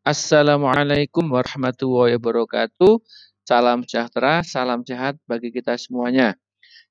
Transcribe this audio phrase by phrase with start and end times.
[0.00, 3.04] Assalamualaikum warahmatullahi wabarakatuh.
[3.44, 6.40] Salam sejahtera, salam sehat bagi kita semuanya.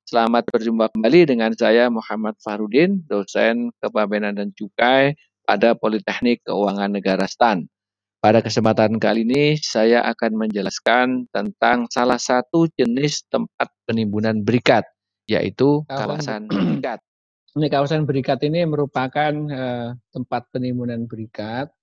[0.06, 7.26] Selamat berjumpa kembali dengan saya Muhammad Farudin, dosen Kepabeanan dan Cukai pada Politeknik Keuangan Negara
[7.26, 7.66] STAN.
[8.22, 14.86] Pada kesempatan kali ini saya akan menjelaskan tentang salah satu jenis tempat penimbunan berikat,
[15.26, 17.02] yaitu kawasan berikat.
[17.58, 21.74] Ini kawasan berikat ini merupakan uh, tempat penimbunan berikat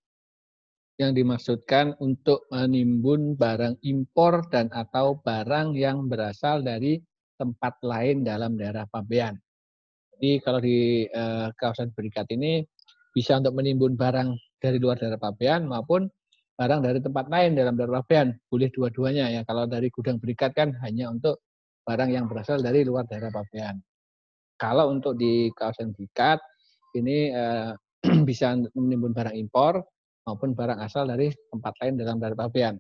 [0.97, 6.97] yang dimaksudkan untuk menimbun barang impor dan atau barang yang berasal dari
[7.37, 9.37] tempat lain dalam daerah pabean.
[10.17, 12.65] Jadi kalau di eh, kawasan berikat ini
[13.13, 16.09] bisa untuk menimbun barang dari luar daerah pabean maupun
[16.57, 18.33] barang dari tempat lain dalam daerah pabean.
[18.49, 19.45] Boleh dua-duanya ya.
[19.45, 21.45] Kalau dari gudang berikat kan hanya untuk
[21.85, 23.77] barang yang berasal dari luar daerah pabean.
[24.57, 26.41] Kalau untuk di kawasan berikat
[26.97, 27.77] ini eh,
[28.29, 29.85] bisa menimbun barang impor
[30.27, 32.75] maupun barang asal dari tempat lain dalam daerah pabean.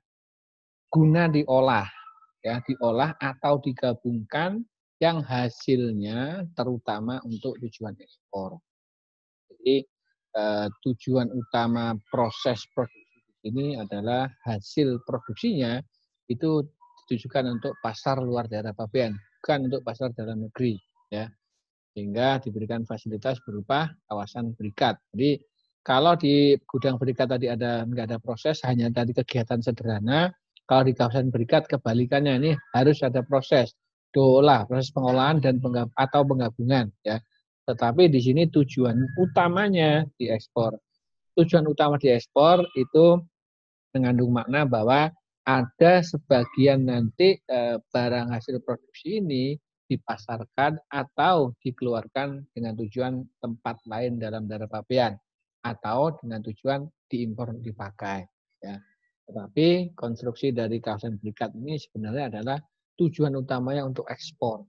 [0.90, 1.86] Guna diolah,
[2.42, 4.66] ya diolah atau digabungkan
[4.98, 8.58] yang hasilnya terutama untuk tujuan ekspor.
[9.46, 9.86] Jadi
[10.36, 13.06] eh, tujuan utama proses produksi
[13.46, 15.78] ini adalah hasil produksinya
[16.26, 16.66] itu
[17.06, 20.74] ditujukan untuk pasar luar daerah pabean, bukan untuk pasar dalam negeri,
[21.14, 21.30] ya.
[21.94, 24.98] Sehingga diberikan fasilitas berupa kawasan berikat.
[25.14, 25.38] Jadi
[25.86, 30.34] kalau di gudang berikat tadi ada nggak ada proses, hanya tadi kegiatan sederhana.
[30.66, 33.70] Kalau di kawasan berikat kebalikannya ini harus ada proses
[34.10, 37.22] diolah, proses pengolahan dan penggab atau penggabungan ya.
[37.70, 40.74] Tetapi di sini tujuan utamanya diekspor.
[41.38, 43.22] Tujuan utama diekspor itu
[43.94, 45.14] mengandung makna bahwa
[45.46, 49.54] ada sebagian nanti e, barang hasil produksi ini
[49.86, 55.14] dipasarkan atau dikeluarkan dengan tujuan tempat lain dalam daerah pabean
[55.66, 58.26] atau dengan tujuan diimpor dipakai.
[58.62, 58.78] Ya.
[59.26, 62.58] Tetapi konstruksi dari kawasan berikat ini sebenarnya adalah
[62.94, 64.62] tujuan utamanya untuk ekspor.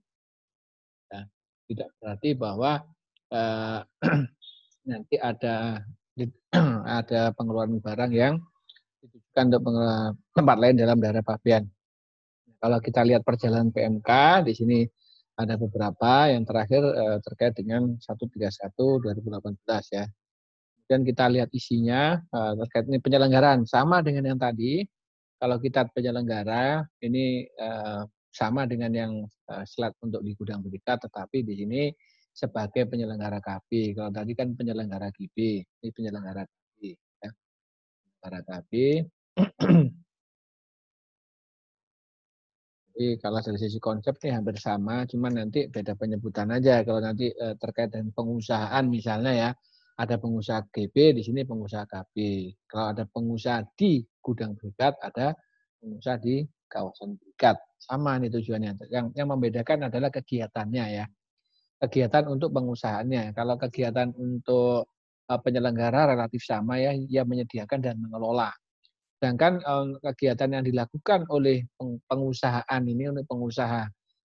[1.10, 1.22] Ya.
[1.70, 2.82] Tidak berarti bahwa
[3.30, 3.80] eh,
[4.90, 5.78] nanti ada
[6.98, 8.34] ada pengeluaran barang yang
[8.98, 9.62] ditujukan untuk
[10.34, 11.70] tempat lain dalam daerah pabean.
[12.58, 14.10] Kalau kita lihat perjalanan PMK
[14.42, 14.78] di sini
[15.38, 20.10] ada beberapa yang terakhir eh, terkait dengan 131 2018 ya
[20.88, 24.88] dan kita lihat isinya uh, terkait ini penyelenggaraan sama dengan yang tadi.
[25.38, 29.12] Kalau kita penyelenggara ini uh, sama dengan yang
[29.52, 31.82] uh, slide untuk di gudang berita, tetapi di sini
[32.32, 33.94] sebagai penyelenggara KP.
[33.94, 36.96] Kalau tadi kan penyelenggara KP, ini penyelenggara KP.
[37.22, 37.30] Ya.
[38.42, 38.72] KP.
[42.98, 46.82] Jadi kalau dari sisi konsep ini hampir sama, cuman nanti beda penyebutan aja.
[46.82, 47.30] Kalau nanti
[47.62, 49.50] terkait dengan pengusahaan misalnya ya,
[49.98, 52.14] ada pengusaha GB, di sini pengusaha KB.
[52.70, 55.34] Kalau ada pengusaha di gudang berikat, ada
[55.82, 57.58] pengusaha di kawasan berikat.
[57.82, 58.78] Sama ini tujuannya.
[58.94, 61.04] Yang, yang membedakan adalah kegiatannya ya.
[61.82, 63.34] Kegiatan untuk pengusahaannya.
[63.34, 64.86] Kalau kegiatan untuk
[65.26, 68.54] uh, penyelenggara relatif sama ya, ia menyediakan dan mengelola.
[69.18, 71.66] Sedangkan um, kegiatan yang dilakukan oleh
[72.06, 73.82] pengusahaan ini, oleh pengusaha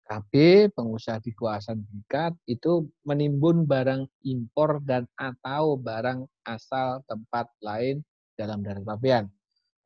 [0.06, 0.32] KB,
[0.76, 8.04] pengusaha di kawasan berikat itu menimbun barang impor dan atau barang asal tempat lain
[8.36, 9.26] dalam daerah pabean.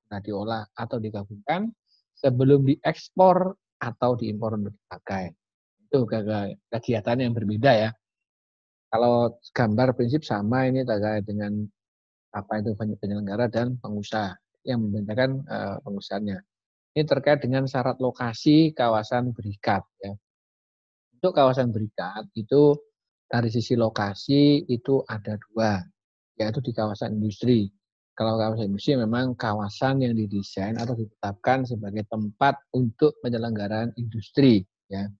[0.09, 1.69] Nah, diolah atau digabungkan
[2.15, 5.35] sebelum diekspor atau diimpor untuk dipakai.
[5.85, 7.89] Itu kegiatan yang berbeda ya.
[8.89, 11.67] Kalau gambar prinsip sama ini terkait dengan
[12.31, 16.41] apa itu penyelenggara dan pengusaha yang membedakan uh, pengusahanya.
[16.95, 19.83] Ini terkait dengan syarat lokasi kawasan berikat.
[19.99, 20.15] Ya.
[21.19, 22.71] Untuk kawasan berikat itu
[23.27, 25.83] dari sisi lokasi itu ada dua,
[26.39, 27.67] yaitu di kawasan industri.
[28.15, 34.63] Kalau kawasan industri memang kawasan yang didesain atau ditetapkan sebagai tempat untuk penyelenggaraan industri.
[34.87, 35.11] Ya.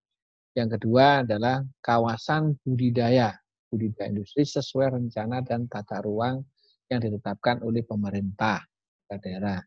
[0.56, 3.36] Yang kedua adalah kawasan budidaya,
[3.68, 6.40] budidaya industri sesuai rencana dan tata ruang
[6.88, 8.63] yang ditetapkan oleh pemerintah
[9.12, 9.59] daerah.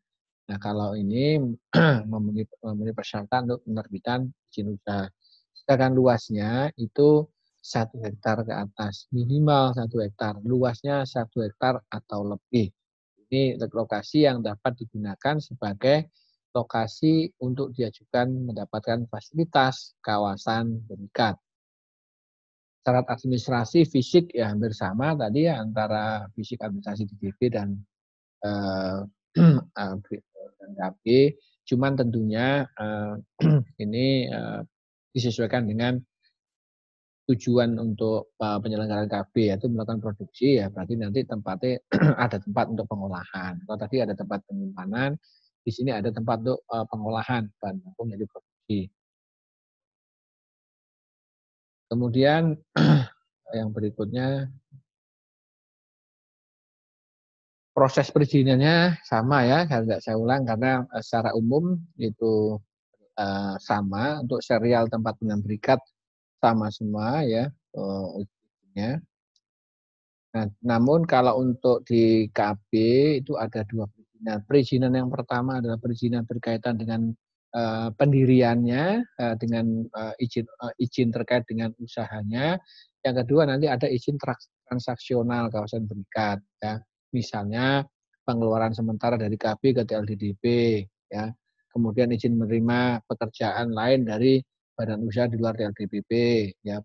[0.49, 1.37] Nah, kalau ini
[2.11, 5.05] memenuhi, memenuhi persyaratan untuk penerbitan izin usaha.
[5.53, 7.29] Sedangkan luasnya itu
[7.61, 12.73] satu hektar ke atas, minimal satu hektar, luasnya satu hektar atau lebih.
[13.29, 16.09] Ini lokasi yang dapat digunakan sebagai
[16.57, 21.37] lokasi untuk diajukan mendapatkan fasilitas kawasan berikat.
[22.89, 27.77] Syarat administrasi fisik ya hampir sama tadi ya antara fisik administrasi DP dan
[28.41, 29.05] eh,
[30.77, 31.37] KB.
[31.69, 33.15] Cuman tentunya uh,
[33.85, 34.65] ini uh,
[35.13, 36.01] disesuaikan dengan
[37.29, 41.77] tujuan untuk uh, penyelenggaraan KB yaitu melakukan produksi ya berarti nanti tempatnya
[42.25, 43.61] ada tempat untuk pengolahan.
[43.69, 45.13] Kalau tadi ada tempat penyimpanan,
[45.61, 48.81] di sini ada tempat untuk uh, pengolahan bahan baku menjadi produksi.
[51.93, 52.57] Kemudian
[53.59, 54.49] yang berikutnya
[57.79, 62.59] proses perizinannya sama ya, nggak saya ulang karena uh, secara umum itu
[63.15, 65.79] uh, sama untuk serial tempat penyimpanan berikat
[66.43, 67.47] sama semua ya
[67.79, 68.19] uh,
[70.29, 72.71] Nah, namun kalau untuk di KB
[73.25, 74.39] itu ada dua perizinan.
[74.45, 77.11] Perizinan yang pertama adalah perizinan berkaitan dengan
[77.57, 82.61] uh, pendiriannya, uh, dengan uh, izin uh, izin terkait dengan usahanya.
[83.03, 84.21] Yang kedua nanti ada izin
[84.69, 86.39] transaksional kawasan berikat.
[86.61, 86.79] Ya.
[87.15, 87.85] Misalnya
[88.29, 90.45] pengeluaran sementara dari KB ke TLDDP,
[91.09, 91.33] ya.
[91.69, 94.41] Kemudian izin menerima pekerjaan lain dari
[94.79, 96.11] badan usaha di luar TLDPP,
[96.63, 96.79] ya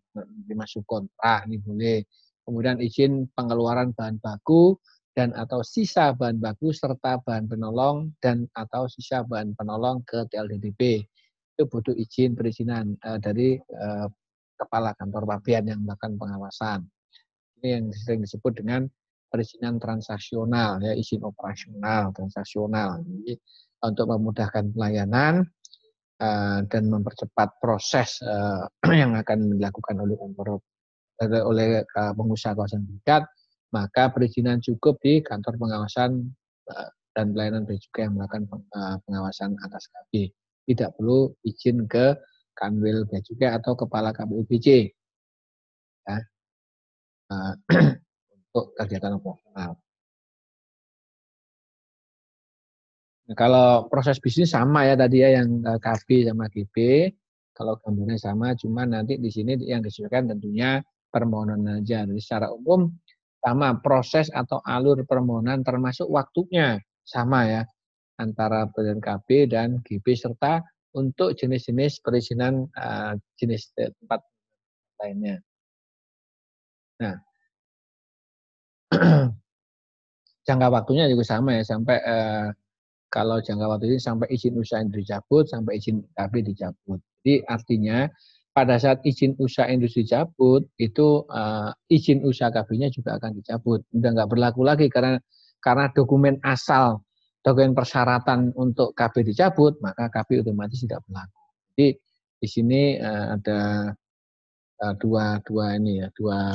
[0.50, 2.00] dimasuk kontrak ini boleh.
[2.44, 4.76] Kemudian izin pengeluaran bahan baku
[5.14, 11.06] dan atau sisa bahan baku serta bahan penolong dan atau sisa bahan penolong ke TLDPP.
[11.54, 14.10] Itu butuh izin perizinan uh, dari uh,
[14.58, 16.80] kepala kantor pabean yang melakukan pengawasan.
[17.62, 18.90] Ini yang sering disebut dengan
[19.34, 23.02] perizinan transaksional ya izin operasional transaksional.
[23.02, 23.34] Jadi,
[23.82, 25.50] untuk memudahkan pelayanan
[26.24, 28.64] Eh, dan mempercepat proses uh,
[29.02, 30.64] yang akan dilakukan oleh kantor
[31.44, 33.28] oleh uh, pengusaha kawasan berikat,
[33.76, 36.24] maka perizinan cukup di kantor pengawasan
[36.72, 38.46] uh, dan pelayanan juga yang melakukan
[39.04, 40.32] pengawasan atas KB.
[40.64, 42.16] Tidak perlu izin ke
[42.56, 44.48] Kanwil Cukai atau Kepala KPU
[46.08, 47.54] uh,
[48.54, 49.82] untuk kegiatan operasional.
[53.24, 56.76] Nah, kalau proses bisnis sama ya tadi ya yang eh, KB sama GB.
[57.54, 60.82] Kalau gambarnya sama, cuma nanti di sini yang disesuaikan tentunya
[61.14, 62.06] permohonan aja.
[62.06, 62.90] Jadi secara umum
[63.42, 67.62] sama proses atau alur permohonan termasuk waktunya sama ya
[68.18, 70.66] antara badan KB dan GB serta
[70.98, 74.22] untuk jenis-jenis perizinan uh, jenis tempat
[74.98, 75.38] lainnya.
[77.02, 77.18] Nah,
[80.48, 82.48] jangka waktunya juga sama ya sampai uh,
[83.14, 86.98] kalau jangka waktu ini sampai izin usaha industri dicabut, sampai izin KB dicabut.
[87.22, 88.10] Jadi artinya
[88.58, 93.86] pada saat izin usaha industri dicabut, itu uh, izin usaha KB-nya juga akan dicabut.
[93.94, 95.22] Udah nggak berlaku lagi karena
[95.62, 97.06] karena dokumen asal,
[97.46, 101.42] dokumen persyaratan untuk KB dicabut, maka KB otomatis tidak berlaku.
[101.78, 101.88] Jadi
[102.42, 103.94] di sini uh, ada
[104.82, 106.50] uh, dua dua ini ya, dua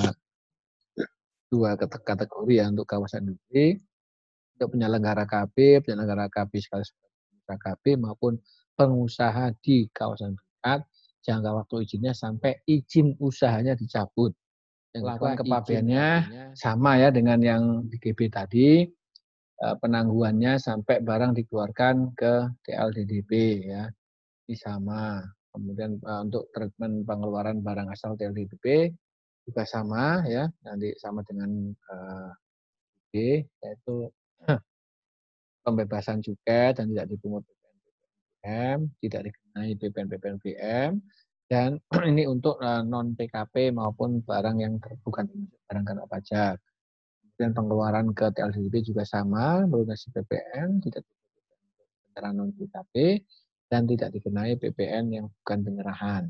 [1.49, 3.81] dua kategori ya untuk kawasan industri
[4.59, 6.83] untuk penyelenggara KB, penyelenggara KB sekali
[7.47, 8.37] KB maupun
[8.75, 10.83] pengusaha di kawasan dekat,
[11.23, 14.35] jangka waktu izinnya sampai izin usahanya dicabut.
[14.93, 16.07] Yang lakukan kepabiannya
[16.59, 18.83] sama ya dengan yang di GB tadi,
[19.63, 22.35] eh, penangguhannya sampai barang dikeluarkan ke
[22.67, 23.31] TLDDP
[23.71, 23.87] ya,
[24.51, 25.23] ini sama.
[25.55, 28.91] Kemudian eh, untuk treatment pengeluaran barang asal TLDDP
[29.49, 32.31] juga sama ya, nanti sama dengan uh,
[33.17, 34.13] yaitu
[35.65, 37.43] pembebasan cukai dan tidak dipungut
[38.45, 41.01] BPN tidak dikenai BPN
[41.49, 41.81] dan
[42.13, 45.27] ini untuk eh, non PKP maupun barang yang bukan
[45.65, 46.61] barang kena pajak.
[47.35, 51.07] Kemudian pengeluaran ke TLDP juga sama, melunasi BPN, tidak
[52.13, 53.25] penyerahan non PKP
[53.71, 56.25] dan tidak dikenai BPN yang bukan penyerahan.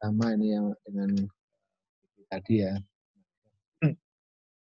[0.00, 1.10] Sama ini yang dengan
[2.28, 2.74] tadi ya.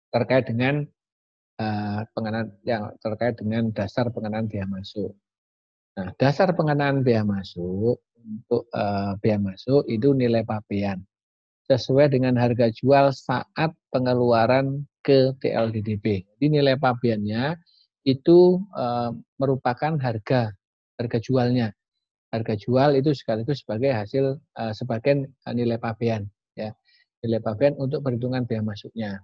[0.10, 0.82] Terkait dengan
[1.60, 5.14] uh, pengenaan yang terkait dengan dasar pengenaan biaya masuk.
[6.00, 11.04] Nah, dasar pengenaan biaya masuk untuk uh, biaya masuk itu nilai pabean
[11.70, 16.26] sesuai dengan harga jual saat pengeluaran ke TLDDP.
[16.26, 17.62] Jadi nilai pabeannya
[18.08, 20.50] itu uh, merupakan harga
[20.98, 21.70] harga jualnya.
[22.30, 26.39] Harga jual itu sekaligus sebagai hasil uh, sebagian nilai pabean ya.
[27.20, 29.20] Nilai pabean untuk perhitungan biaya masuknya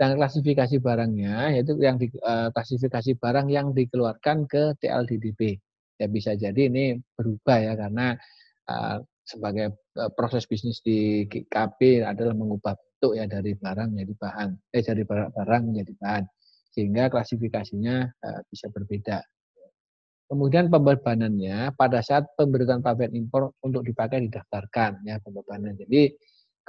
[0.00, 5.60] dan klasifikasi barangnya yaitu yang di, uh, klasifikasi barang yang dikeluarkan ke TLDDP.
[6.00, 8.16] Ya bisa jadi ini berubah ya karena
[8.64, 14.48] uh, sebagai uh, proses bisnis di KP adalah mengubah bentuk ya dari barang menjadi bahan,
[14.72, 16.24] eh dari barang menjadi bahan
[16.72, 19.20] sehingga klasifikasinya uh, bisa berbeda.
[20.32, 25.76] Kemudian pembebanannya pada saat pemberitaan pabean impor untuk dipakai didaftarkan ya pembebanan.
[25.76, 26.08] Jadi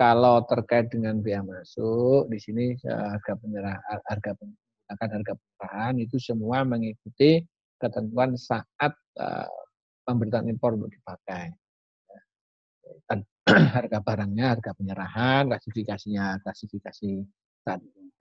[0.01, 6.17] kalau terkait dengan biaya masuk, di sini eh, harga penyerahan, harga menggunakan harga penyerahan itu
[6.17, 7.45] semua mengikuti
[7.77, 9.49] ketentuan saat uh,
[10.05, 11.53] pemberitaan impor untuk dipakai.
[13.77, 17.25] harga barangnya, harga penyerahan, klasifikasinya, klasifikasi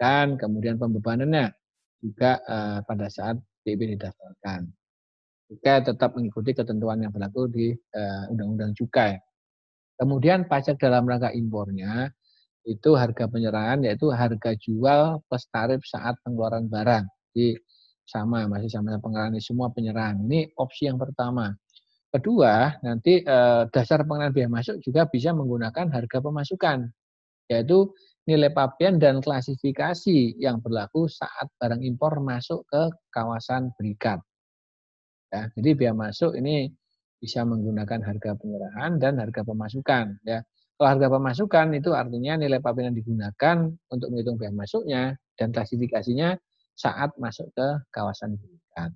[0.00, 1.52] kan, kemudian pembebanannya
[2.00, 3.36] juga uh, pada saat
[3.68, 4.64] DP didaftarkan.
[5.48, 7.74] Juga tetap mengikuti ketentuan yang berlaku di
[8.32, 9.18] Undang-Undang Cukai.
[10.00, 12.08] Kemudian pajak dalam rangka impornya
[12.64, 17.04] itu harga penyerahan yaitu harga jual plus tarif saat pengeluaran barang.
[17.36, 17.60] Jadi
[18.08, 20.16] sama masih sama pengeluaran semua penyerahan.
[20.24, 21.52] Ini opsi yang pertama.
[22.10, 26.90] Kedua, nanti eh, dasar pengenaan biaya masuk juga bisa menggunakan harga pemasukan,
[27.46, 27.86] yaitu
[28.26, 32.82] nilai pabean dan klasifikasi yang berlaku saat barang impor masuk ke
[33.14, 34.18] kawasan berikat.
[35.30, 36.74] Ya, jadi biaya masuk ini
[37.20, 40.18] bisa menggunakan harga penyerahan dan harga pemasukan.
[40.24, 40.40] Ya,
[40.80, 45.02] kalau harga pemasukan itu artinya nilai pabean yang digunakan untuk menghitung biaya masuknya
[45.36, 46.40] dan klasifikasinya
[46.72, 48.90] saat masuk ke kawasan berikat.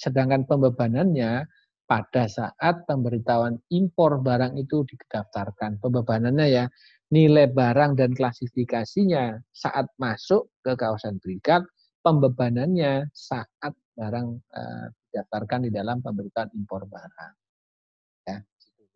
[0.00, 1.44] Sedangkan pembebanannya
[1.84, 5.76] pada saat pemberitahuan impor barang itu didaftarkan.
[5.84, 6.64] Pembebanannya ya
[7.12, 11.64] nilai barang dan klasifikasinya saat masuk ke kawasan berikat,
[12.04, 17.47] pembebanannya saat barang uh, didaftarkan di dalam pemberitahuan impor barang.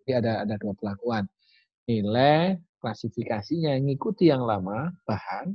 [0.02, 1.30] Jadi ada ada dua pelakuan.
[1.86, 5.54] Nilai klasifikasinya mengikuti yang lama bahan,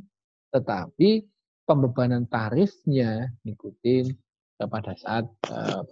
[0.56, 1.28] tetapi
[1.68, 4.16] pembebanan tarifnya ngikutin
[4.56, 5.84] pada saat uh,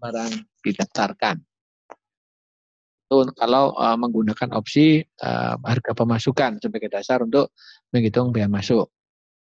[0.00, 0.32] barang
[0.64, 1.36] didaftarkan.
[3.08, 7.52] Itu kalau uh, menggunakan opsi uh, harga pemasukan sebagai dasar untuk
[7.92, 8.88] menghitung biaya masuk.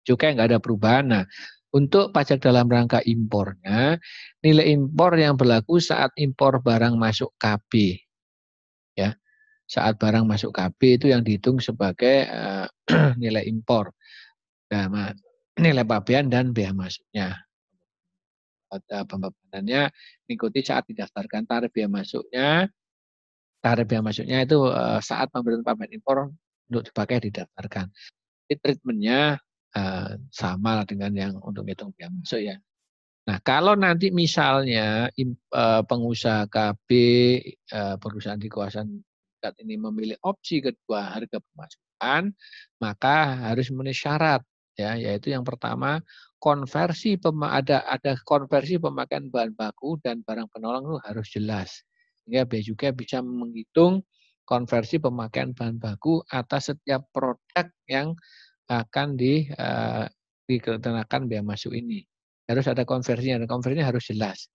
[0.05, 1.05] Juga nggak ada perubahan.
[1.09, 1.25] Nah,
[1.73, 3.97] untuk pajak dalam rangka impornya,
[4.45, 7.97] nilai impor yang berlaku saat impor barang masuk KB.
[8.93, 9.17] Ya.
[9.65, 12.69] Saat barang masuk KB itu yang dihitung sebagai uh,
[13.21, 13.89] nilai impor.
[14.69, 15.17] Nah,
[15.57, 17.41] nilai pabean dan biaya masuknya
[18.73, 19.93] pada pembebanannya
[20.25, 22.49] mengikuti saat didaftarkan tarif biaya masuknya.
[23.61, 26.29] Tarif biaya masuknya itu uh, saat pemberian pabean impor
[26.69, 27.89] untuk dipakai didaftarkan.
[28.49, 29.41] Ini treatmentnya
[29.75, 32.55] uh, sama dengan yang untuk hitung biaya masuk ya.
[33.23, 35.07] Nah, kalau nanti misalnya
[35.55, 36.89] uh, pengusaha KB
[37.71, 38.99] uh, perusahaan di kawasan
[39.63, 42.31] ini memilih opsi kedua harga pemasukan,
[42.79, 44.39] maka harus memenuhi syarat
[44.79, 45.99] ya, yaitu yang pertama
[46.39, 51.69] konversi ada ada konversi pemakaian bahan baku dan barang penolong itu harus jelas.
[52.23, 54.03] Sehingga Bea juga bisa menghitung
[54.43, 58.15] konversi pemakaian bahan baku atas setiap produk yang
[58.69, 60.07] akan di uh,
[60.47, 62.03] dikenakan biaya masuk ini.
[62.47, 64.51] Harus ada konversinya dan konversinya harus jelas.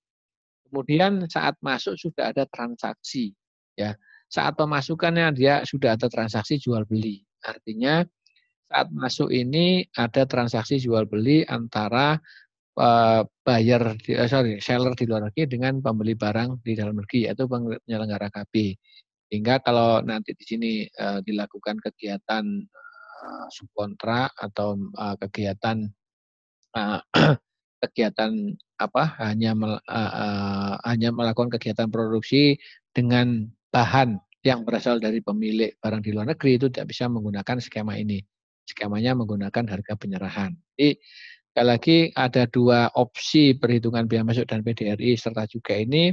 [0.68, 3.32] Kemudian saat masuk sudah ada transaksi
[3.76, 3.96] ya.
[4.28, 7.24] Saat pemasukannya dia sudah ada transaksi jual beli.
[7.40, 8.04] Artinya
[8.68, 12.20] saat masuk ini ada transaksi jual beli antara
[12.76, 17.48] uh, buyer uh, sorry seller di luar negeri dengan pembeli barang di dalam negeri yaitu
[17.48, 18.76] penyelenggara KB.
[19.28, 20.72] Hingga kalau nanti di sini
[21.20, 22.44] dilakukan kegiatan
[23.18, 25.90] uh, subkontrak atau uh, kegiatan
[26.74, 27.00] uh,
[27.82, 32.58] kegiatan apa hanya uh, uh, hanya melakukan kegiatan produksi
[32.94, 37.98] dengan bahan yang berasal dari pemilik barang di luar negeri itu tidak bisa menggunakan skema
[37.98, 38.22] ini
[38.68, 40.52] skemanya menggunakan harga penyerahan.
[40.76, 41.00] Jadi
[41.48, 46.12] sekali lagi ada dua opsi perhitungan biaya masuk dan PDRI serta juga ini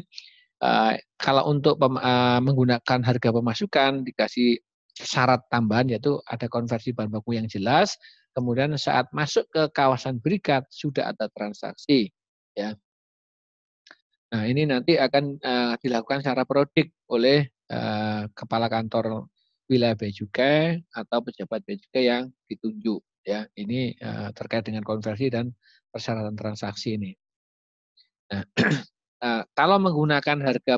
[0.64, 4.58] uh, kalau untuk pem, uh, menggunakan harga pemasukan dikasih
[4.96, 8.00] syarat tambahan yaitu ada konversi bahan baku yang jelas,
[8.32, 12.12] kemudian saat masuk ke kawasan berikat sudah ada transaksi
[12.56, 12.76] ya.
[14.32, 19.30] Nah, ini nanti akan uh, dilakukan secara prodik oleh uh, kepala kantor
[19.72, 25.56] wilayah bea atau pejabat bea yang ditunjuk ya ini uh, terkait dengan konversi dan
[25.90, 27.12] persyaratan transaksi ini.
[28.32, 28.44] Nah,
[29.24, 30.76] uh, kalau menggunakan harga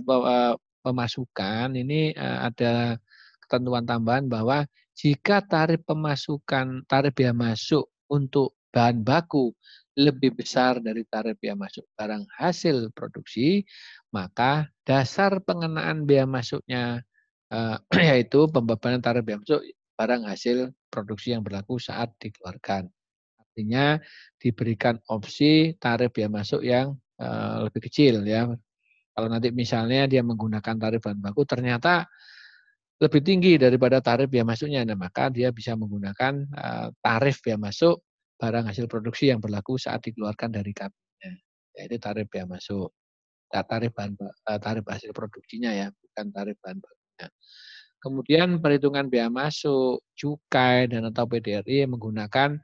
[0.85, 3.01] pemasukan ini uh, ada
[3.47, 9.55] ketentuan tambahan bahwa jika tarif pemasukan tarif biaya masuk untuk bahan baku
[9.97, 13.65] lebih besar dari tarif biaya masuk barang hasil produksi,
[14.13, 17.01] maka dasar pengenaan biaya masuknya
[17.49, 17.81] uh,
[18.13, 19.61] yaitu pembebanan tarif biaya masuk
[19.97, 20.57] barang hasil
[20.93, 22.85] produksi yang berlaku saat dikeluarkan.
[23.41, 23.97] Artinya
[24.37, 28.45] diberikan opsi tarif biaya masuk yang uh, lebih kecil ya.
[29.17, 32.05] Kalau nanti misalnya dia menggunakan tarif bahan baku ternyata
[32.97, 38.01] lebih tinggi daripada tarif biaya masuknya, nah maka dia bisa menggunakan uh, tarif biaya masuk
[38.37, 41.33] barang hasil produksi yang berlaku saat dikeluarkan dari kabinnya,
[41.77, 42.89] yaitu tarif biaya masuk.
[43.47, 44.17] Nah, tarif bahan
[44.59, 47.05] tarif hasil produksinya ya, bukan tarif bahan baku.
[47.21, 47.29] Ya.
[47.97, 52.61] Kemudian perhitungan biaya masuk, cukai, dan atau PDRI menggunakan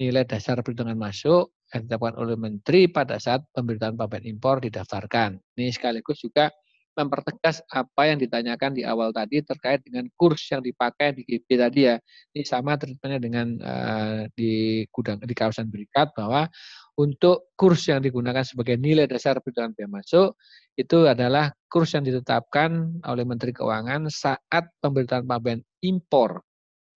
[0.00, 5.36] nilai dasar perhitungan masuk yang ditetapkan oleh Menteri pada saat pemberitaan pabean impor didaftarkan.
[5.60, 6.48] Ini sekaligus juga
[6.94, 11.80] mempertegas apa yang ditanyakan di awal tadi terkait dengan kurs yang dipakai di GB tadi
[11.86, 11.96] ya.
[12.34, 16.50] Ini sama treatmentnya dengan uh, di gudang di kawasan berikat bahwa
[16.98, 20.36] untuk kurs yang digunakan sebagai nilai dasar perhitungan biaya masuk
[20.76, 26.42] itu adalah kurs yang ditetapkan oleh Menteri Keuangan saat pemberitaan pabean impor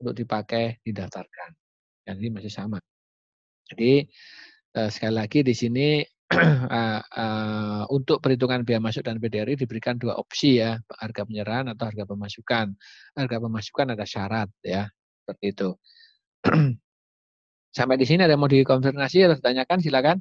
[0.03, 1.57] untuk dipakai didaftarkan.
[2.05, 2.79] Yang ini masih sama.
[3.65, 4.05] Jadi
[4.77, 10.17] uh, sekali lagi di sini uh, uh, untuk perhitungan biaya masuk dan PDRI diberikan dua
[10.17, 12.67] opsi ya, harga penyerahan atau harga pemasukan.
[13.19, 14.89] Harga pemasukan ada syarat ya,
[15.25, 15.69] seperti itu.
[17.77, 20.17] Sampai di sini ada mau dikonfirmasi atau ditanyakan silakan.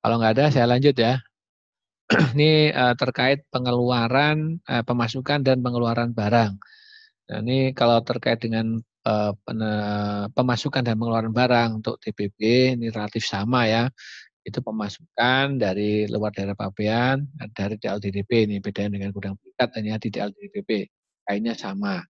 [0.00, 1.20] Kalau nggak ada saya lanjut ya.
[2.34, 6.52] ini uh, terkait pengeluaran, uh, pemasukan dan pengeluaran barang.
[7.30, 12.38] Nah, ini kalau terkait dengan uh, pemasukan dan pengeluaran barang untuk TPB
[12.76, 13.88] ini relatif sama ya.
[14.40, 20.08] Itu pemasukan dari luar daerah pabean dari DLDDP ini beda dengan gudang berikat hanya di
[20.08, 20.88] DLDDP.
[21.28, 22.00] Kayaknya sama.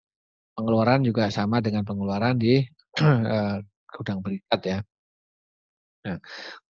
[0.55, 2.63] Pengeluaran juga sama dengan pengeluaran di
[3.01, 3.59] uh,
[3.97, 4.79] gudang berikat ya.
[6.01, 6.17] Nah,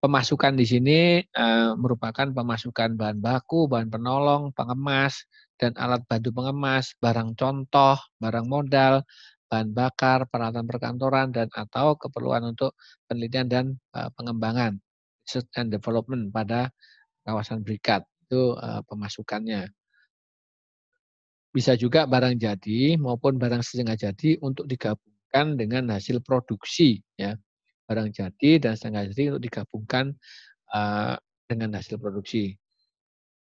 [0.03, 5.23] pemasukan di sini uh, merupakan pemasukan bahan baku, bahan penolong, pengemas,
[5.55, 9.07] dan alat bantu pengemas, barang contoh, barang modal,
[9.51, 12.79] bahan bakar, peralatan perkantoran, dan atau keperluan untuk
[13.11, 13.65] penelitian dan
[13.99, 14.79] uh, pengembangan,
[15.27, 16.71] research and development pada
[17.27, 18.07] kawasan berikat.
[18.31, 19.67] Itu uh, pemasukannya.
[21.51, 27.03] Bisa juga barang jadi maupun barang setengah jadi untuk digabungkan dengan hasil produksi.
[27.19, 27.35] ya
[27.91, 30.15] Barang jadi dan setengah jadi untuk digabungkan
[30.71, 31.19] uh,
[31.51, 32.55] dengan hasil produksi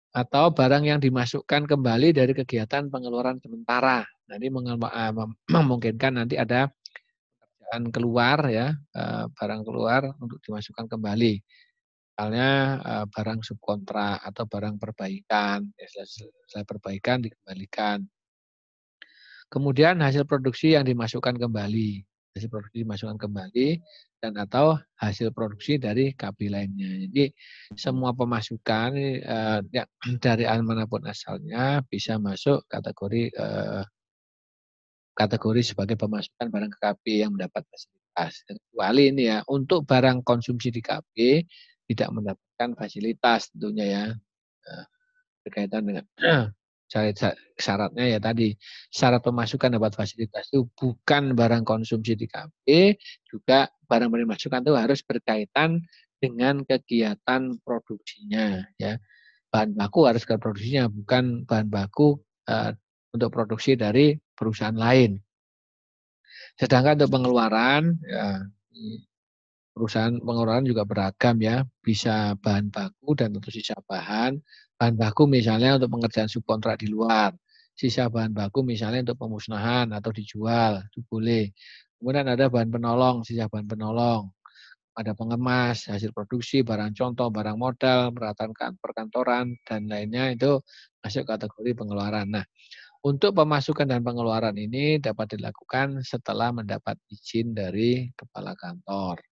[0.10, 4.01] atau barang yang dimasukkan kembali dari kegiatan pengeluaran sementara.
[4.29, 5.12] Nah, ini eh,
[5.57, 11.33] memungkinkan nanti ada pekerjaan keluar ya, eh, barang keluar untuk dimasukkan kembali.
[12.13, 12.50] Misalnya
[12.86, 18.05] eh, barang subkontrak atau barang perbaikan, ya, selesai perbaikan dikembalikan.
[19.50, 22.05] Kemudian hasil produksi yang dimasukkan kembali
[22.38, 23.67] hasil produksi dimasukkan kembali
[24.24, 27.07] dan atau hasil produksi dari KB lainnya.
[27.07, 27.31] Jadi
[27.75, 29.83] semua pemasukan eh, ya,
[30.24, 33.83] dari mana pun asalnya bisa masuk kategori eh,
[35.20, 38.32] kategori sebagai pemasukan barang ke KB yang mendapat fasilitas.
[38.48, 41.44] Kecuali ini ya untuk barang konsumsi di KB
[41.92, 44.03] tidak mendapatkan fasilitas tentunya ya
[44.64, 44.86] eh,
[45.44, 46.05] berkaitan dengan
[47.60, 48.58] syaratnya ya tadi
[48.90, 52.98] syarat pemasukan dapat fasilitas itu bukan barang konsumsi di KB
[53.29, 55.86] juga barang barang masukan itu harus berkaitan
[56.18, 58.98] dengan kegiatan produksinya ya
[59.53, 62.18] bahan baku harus ke produksinya bukan bahan baku
[62.50, 62.74] uh,
[63.14, 65.20] untuk produksi dari perusahaan lain.
[66.56, 68.40] Sedangkan untuk pengeluaran ya
[69.80, 71.64] perusahaan pengeluaran juga beragam ya.
[71.80, 74.40] Bisa bahan baku dan tentu sisa bahan.
[74.75, 77.36] Bahan baku misalnya untuk pengerjaan subkontrak di luar,
[77.75, 81.52] sisa bahan baku misalnya untuk pemusnahan atau dijual, itu boleh.
[82.00, 84.32] Kemudian ada bahan penolong, sisa bahan penolong,
[84.96, 90.64] ada pengemas, hasil produksi, barang contoh, barang modal, peralatan perkantoran, dan lainnya itu
[91.04, 92.28] masuk kategori pengeluaran.
[92.40, 92.46] Nah,
[93.00, 99.24] untuk pemasukan dan pengeluaran ini dapat dilakukan setelah mendapat izin dari kepala kantor.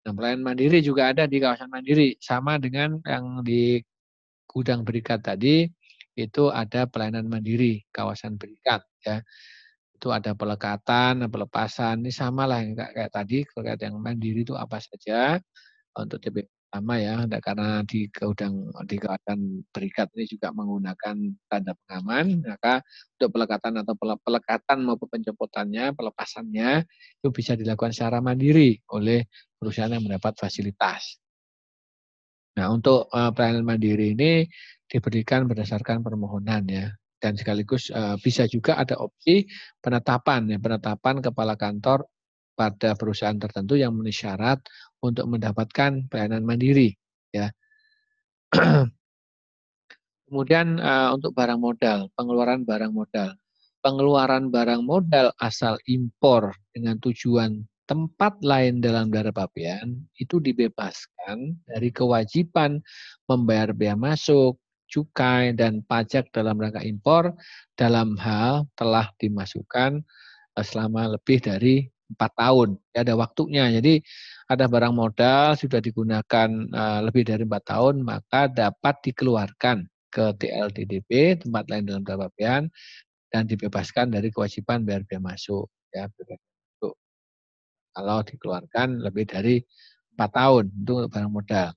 [0.00, 3.76] Nah, pelayanan mandiri juga ada di kawasan mandiri, sama dengan yang di
[4.48, 5.68] gudang berikat tadi
[6.16, 9.20] itu ada pelayanan mandiri kawasan berikat ya.
[9.96, 14.56] Itu ada pelekatan pelepasan ini sama lah yang kayak, kayak tadi terkait yang mandiri itu
[14.56, 15.36] apa saja
[15.92, 21.16] untuk TP sama ya karena di gudang di kawasan berikat ini juga menggunakan
[21.50, 22.78] tanda pengaman maka
[23.18, 26.86] untuk pelekatan atau pelekatan maupun penjemputannya pelepasannya
[27.20, 29.26] itu bisa dilakukan secara mandiri oleh
[29.58, 31.18] perusahaan yang mendapat fasilitas
[32.58, 34.44] Nah, untuk uh, pelayanan mandiri ini
[34.90, 36.86] diberikan berdasarkan permohonan ya.
[37.20, 39.44] Dan sekaligus uh, bisa juga ada opsi
[39.80, 42.08] penetapan ya, penetapan kepala kantor
[42.56, 44.60] pada perusahaan tertentu yang memenuhi syarat
[45.00, 46.96] untuk mendapatkan pelayanan mandiri
[47.32, 47.50] ya.
[50.30, 53.34] Kemudian uh, untuk barang modal, pengeluaran barang modal.
[53.80, 61.90] Pengeluaran barang modal asal impor dengan tujuan tempat lain dalam daerah pabean itu dibebaskan dari
[61.90, 62.78] kewajiban
[63.26, 64.54] membayar bea masuk,
[64.86, 67.34] cukai, dan pajak dalam rangka impor
[67.74, 70.06] dalam hal telah dimasukkan
[70.54, 72.78] eh, selama lebih dari empat tahun.
[72.94, 73.70] Ada waktunya.
[73.74, 73.98] Jadi
[74.50, 81.38] ada barang modal sudah digunakan uh, lebih dari empat tahun, maka dapat dikeluarkan ke TLDDP
[81.38, 82.66] tempat lain dalam daerah pabean
[83.30, 85.70] dan dibebaskan dari kewajiban bayar bea masuk.
[85.94, 86.10] Ya,
[87.90, 91.70] kalau dikeluarkan lebih dari 4 4 tahun untuk barang modal.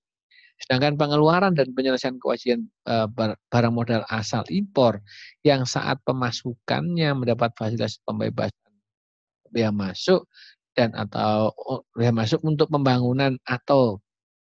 [0.59, 3.07] Sedangkan pengeluaran dan penyelesaian kewajiban uh,
[3.51, 4.99] barang modal asal impor
[5.43, 8.63] yang saat pemasukannya mendapat fasilitas pembebasan
[9.53, 10.25] biaya masuk
[10.73, 11.53] dan atau
[11.93, 14.01] biaya masuk untuk pembangunan atau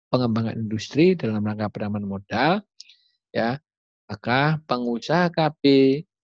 [0.10, 2.62] pengembangan industri dalam rangka penanaman modal
[3.34, 3.62] ya
[4.06, 5.64] maka pengusaha KB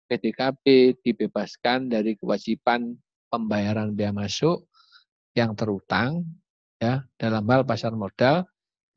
[0.10, 0.66] PDKB
[1.06, 2.98] dibebaskan dari kewajiban
[3.30, 4.66] pembayaran biaya masuk
[5.38, 6.26] yang terutang
[6.82, 8.48] ya dalam hal pasar modal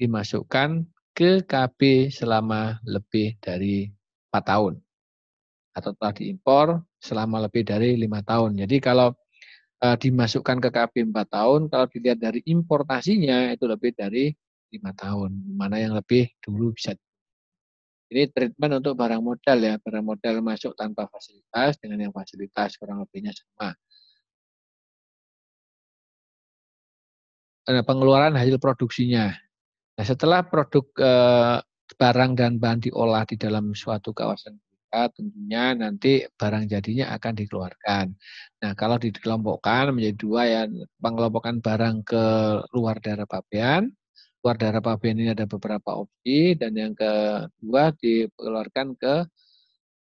[0.00, 3.92] dimasukkan ke KB selama lebih dari
[4.32, 4.74] 4 tahun
[5.72, 6.66] atau telah diimpor
[7.00, 8.60] selama lebih dari lima tahun.
[8.64, 9.12] Jadi kalau
[9.82, 14.30] dimasukkan ke KB 4 tahun, kalau dilihat dari importasinya itu lebih dari
[14.70, 15.34] lima tahun.
[15.58, 16.94] Mana yang lebih dulu bisa
[18.12, 23.00] ini treatment untuk barang modal ya, barang modal masuk tanpa fasilitas dengan yang fasilitas kurang
[23.00, 23.72] lebihnya sama.
[27.62, 29.32] pengeluaran hasil produksinya.
[29.96, 31.58] Nah, setelah produk eh,
[31.96, 34.60] barang dan bahan diolah di dalam suatu kawasan
[34.92, 38.06] tentunya nanti barang jadinya akan dikeluarkan.
[38.60, 40.62] Nah, kalau dikelompokkan menjadi dua ya,
[41.00, 42.24] pengelompokan barang ke
[42.76, 43.88] luar daerah pabean.
[44.44, 49.14] Luar daerah pabean ini ada beberapa opsi dan yang kedua dikeluarkan ke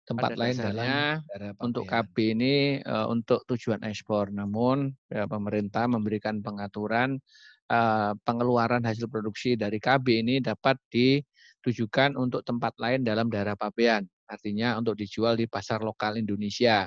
[0.05, 1.21] tempat Pada lain dalam
[1.61, 4.33] untuk KB ini uh, untuk tujuan ekspor.
[4.33, 7.21] Namun ya, pemerintah memberikan pengaturan
[7.69, 14.09] uh, pengeluaran hasil produksi dari KB ini dapat ditujukan untuk tempat lain dalam daerah pabean
[14.29, 16.85] artinya untuk dijual di pasar lokal Indonesia.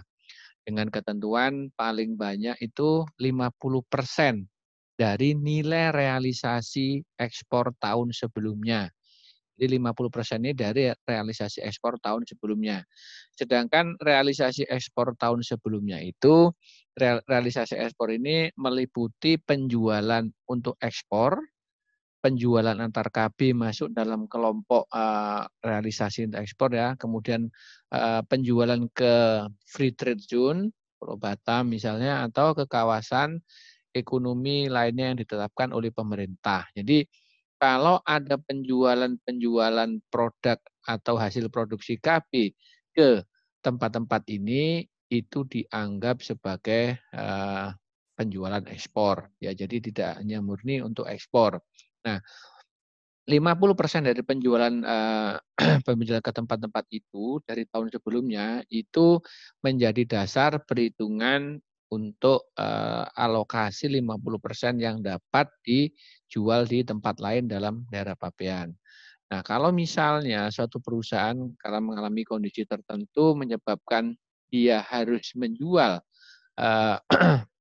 [0.63, 4.47] Dengan ketentuan paling banyak itu 50%
[4.95, 8.87] dari nilai realisasi ekspor tahun sebelumnya.
[9.59, 12.83] Jadi 50% ini dari realisasi ekspor tahun sebelumnya.
[13.37, 16.51] Sedangkan realisasi ekspor tahun sebelumnya itu
[16.99, 21.39] realisasi ekspor ini meliputi penjualan untuk ekspor
[22.23, 26.95] penjualan antar KB masuk dalam kelompok uh, realisasi untuk ekspor ya.
[26.95, 27.51] Kemudian
[27.91, 33.43] uh, penjualan ke free trade zone, Pulau Batam misalnya, atau ke kawasan
[33.91, 36.71] ekonomi lainnya yang ditetapkan oleh pemerintah.
[36.79, 37.03] Jadi
[37.59, 42.55] kalau ada penjualan-penjualan produk atau hasil produksi KB
[42.95, 43.23] ke
[43.63, 47.71] tempat-tempat ini itu dianggap sebagai uh,
[48.17, 51.61] penjualan ekspor ya jadi tidak hanya murni untuk ekspor
[52.03, 52.19] Nah,
[53.23, 55.35] 50% dari penjualan uh,
[55.87, 59.23] penjualan ke tempat-tempat itu dari tahun sebelumnya itu
[59.63, 61.63] menjadi dasar perhitungan
[61.93, 68.73] untuk uh, alokasi 50% yang dapat dijual di tempat lain dalam daerah pabean.
[69.29, 74.17] Nah, kalau misalnya suatu perusahaan kalau mengalami kondisi tertentu menyebabkan
[74.53, 76.01] dia harus menjual
[76.61, 76.97] uh,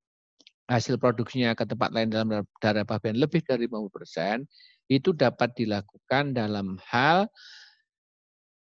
[0.71, 4.47] hasil produksinya ke tempat lain dalam daerah pabean lebih dari 50%,
[4.87, 7.27] itu dapat dilakukan dalam hal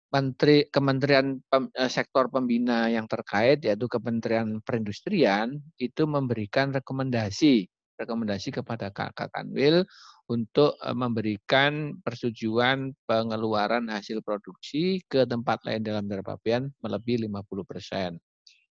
[0.07, 7.67] Menteri Kementerian Pem, eh, Sektor Pembina yang terkait yaitu Kementerian Perindustrian itu memberikan rekomendasi
[7.99, 9.83] rekomendasi kepada Kakak Kanwil
[10.31, 17.67] untuk eh, memberikan persetujuan pengeluaran hasil produksi ke tempat lain dalam daerah pabean melebihi 50
[17.67, 18.11] persen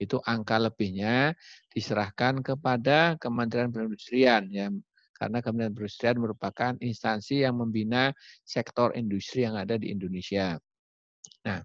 [0.00, 1.36] itu angka lebihnya
[1.68, 4.72] diserahkan kepada Kementerian Perindustrian ya
[5.20, 8.08] karena Kementerian Perindustrian merupakan instansi yang membina
[8.40, 10.56] sektor industri yang ada di Indonesia.
[11.44, 11.60] Nah,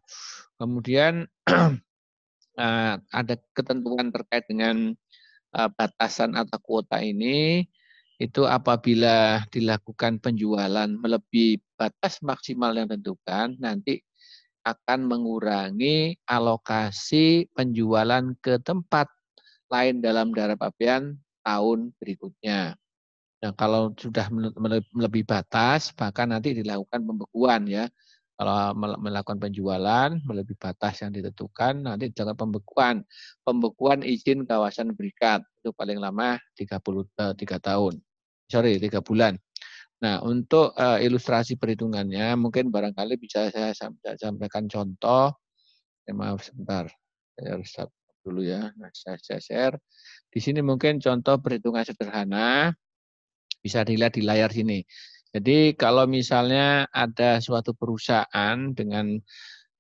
[0.60, 1.24] kemudian
[2.60, 4.92] eh, ada ketentuan terkait dengan
[5.56, 7.64] eh, batasan atau kuota ini
[8.16, 14.00] itu apabila dilakukan penjualan melebihi batas maksimal yang tentukan nanti
[14.66, 19.06] akan mengurangi alokasi penjualan ke tempat
[19.70, 22.74] lain dalam daerah pabean tahun berikutnya.
[23.46, 24.26] Nah, kalau sudah
[24.90, 27.86] melebihi batas, bahkan nanti dilakukan pembekuan ya.
[28.36, 32.96] Kalau melakukan penjualan melebihi batas yang ditentukan, nanti dilakukan pembekuan.
[33.46, 37.94] Pembekuan izin kawasan berikat itu paling lama 30 3 eh, tahun.
[38.50, 39.38] Sorry, 3 bulan.
[40.04, 43.72] Nah, untuk uh, ilustrasi perhitungannya, mungkin barangkali bisa saya
[44.20, 45.32] sampaikan contoh.
[46.06, 46.92] Ya, maaf sebentar,
[47.34, 47.90] saya harus stop
[48.22, 48.76] dulu ya.
[48.76, 49.76] Nah, saya, saya share.
[50.28, 52.76] Di sini mungkin contoh perhitungan sederhana,
[53.64, 54.84] bisa dilihat di layar sini.
[55.36, 59.20] Jadi kalau misalnya ada suatu perusahaan dengan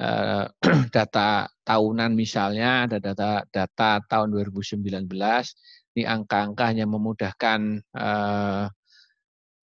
[0.04, 0.46] uh,
[0.96, 5.08] data tahunan misalnya, ada data data tahun 2019,
[5.96, 7.60] ini angka-angka hanya memudahkan
[7.96, 8.68] uh,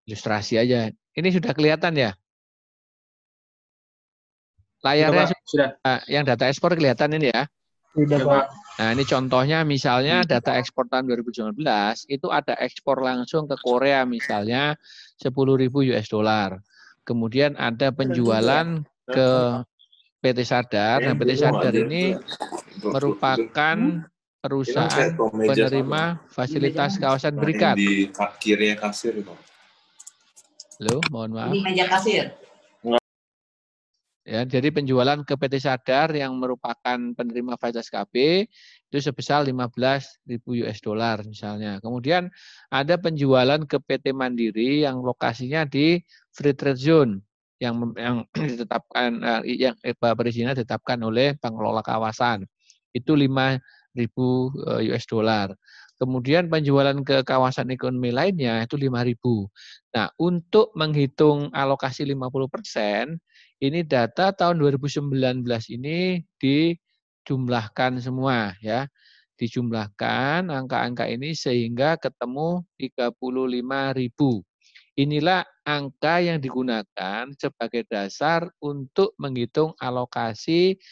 [0.06, 0.90] ilustrasi aja.
[1.12, 2.10] Ini sudah kelihatan ya?
[4.82, 5.68] Layarnya sudah, sudah.
[5.86, 7.46] Ah, yang data ekspor kelihatan ini ya?
[7.92, 8.44] Sudah, Pak.
[8.80, 11.60] Nah, ini contohnya misalnya data ekspor tahun 2019
[12.08, 14.74] itu ada ekspor langsung ke Korea misalnya
[15.20, 15.30] 10.000
[15.70, 16.58] US dollar.
[17.04, 19.30] Kemudian ada penjualan ke
[20.24, 21.04] PT Sadar.
[21.04, 22.16] Nah, PT Sadar ini
[22.80, 23.76] merupakan
[24.42, 27.78] perusahaan penerima fasilitas kawasan berikat.
[27.78, 28.10] Di
[28.42, 29.30] kirinya kasir itu.
[30.82, 31.54] Halo, mohon maaf.
[31.54, 32.34] Ini meja kasir.
[34.26, 38.46] Ya, jadi penjualan ke PT Sadar yang merupakan penerima fasilitas KB
[38.90, 41.78] itu sebesar 15.000 US dollar misalnya.
[41.78, 42.34] Kemudian
[42.66, 46.02] ada penjualan ke PT Mandiri yang lokasinya di
[46.34, 47.12] Free Trade Zone
[47.62, 49.78] yang yang ditetapkan eh, yang
[50.18, 52.42] perizinan ditetapkan oleh pengelola kawasan.
[52.90, 55.54] Itu 5.000 eh, US dollar.
[56.02, 59.46] Kemudian penjualan ke kawasan ekonomi lainnya itu 5.000.
[59.94, 63.22] Nah, untuk menghitung alokasi 50%,
[63.62, 68.90] ini data tahun 2019 ini dijumlahkan semua ya.
[69.38, 74.42] Dijumlahkan angka-angka ini sehingga ketemu 35.000.
[74.98, 80.82] Inilah angka yang digunakan sebagai dasar untuk menghitung alokasi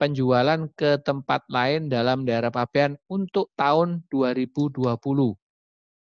[0.00, 4.80] penjualan ke tempat lain dalam daerah pabean untuk tahun 2020.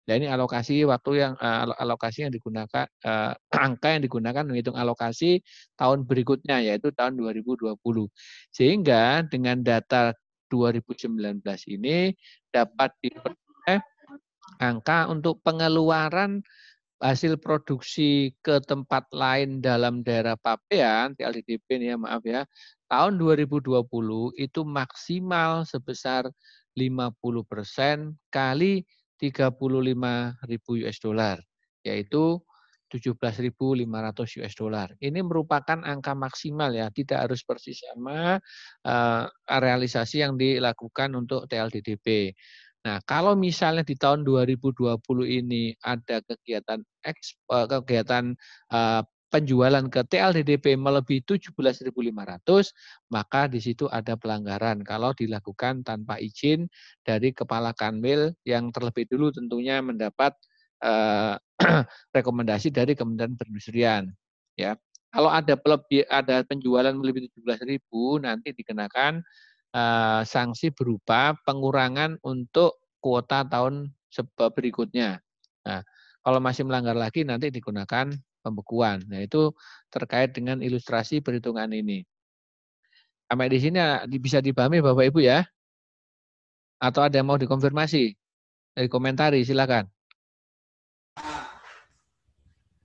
[0.09, 3.35] Nah ini alokasi waktu yang uh, alokasi yang digunakan uh,
[3.67, 5.43] angka yang digunakan menghitung alokasi
[5.75, 7.75] tahun berikutnya yaitu tahun 2020.
[8.55, 10.15] Sehingga dengan data
[10.49, 12.15] 2019 ini
[12.49, 13.83] dapat diperoleh
[14.63, 16.41] angka untuk pengeluaran
[16.99, 22.43] hasil produksi ke tempat lain dalam daerah Papean, TLDDP ini ya maaf ya,
[22.91, 23.87] tahun 2020
[24.35, 26.27] itu maksimal sebesar
[26.75, 28.83] 50% kali
[29.19, 31.37] 35.000 US dollar,
[31.87, 32.43] yaitu
[32.89, 34.89] 17.500 US dollar.
[34.99, 38.41] Ini merupakan angka maksimal ya, tidak harus persis sama
[38.89, 42.33] uh, realisasi yang dilakukan untuk TLDDP.
[42.87, 48.25] Nah, kalau misalnya di tahun 2020 ini ada kegiatan ekspor, eh, kegiatan
[48.71, 51.93] uh, penjualan ke TLDDP melebihi 17.500,
[53.13, 56.65] maka di situ ada pelanggaran kalau dilakukan tanpa izin
[57.05, 60.33] dari kepala kanwil yang terlebih dulu tentunya mendapat
[60.81, 61.37] eh,
[62.17, 64.05] rekomendasi dari Kementerian Perindustrian.
[64.59, 64.75] Ya,
[65.09, 67.81] kalau ada pelebih, ada penjualan melebihi 17.000
[68.25, 69.25] nanti dikenakan
[69.73, 73.93] eh, sanksi berupa pengurangan untuk kuota tahun
[74.37, 75.21] berikutnya.
[75.69, 75.81] Nah,
[76.25, 78.09] kalau masih melanggar lagi nanti digunakan
[78.43, 79.05] pembekuan.
[79.07, 79.53] Nah, itu
[79.93, 82.03] terkait dengan ilustrasi perhitungan ini.
[83.29, 83.77] Sampai di sini
[84.17, 85.45] bisa dipahami Bapak Ibu ya?
[86.81, 88.17] Atau ada yang mau dikonfirmasi?
[88.73, 89.85] Dari komentari, silakan.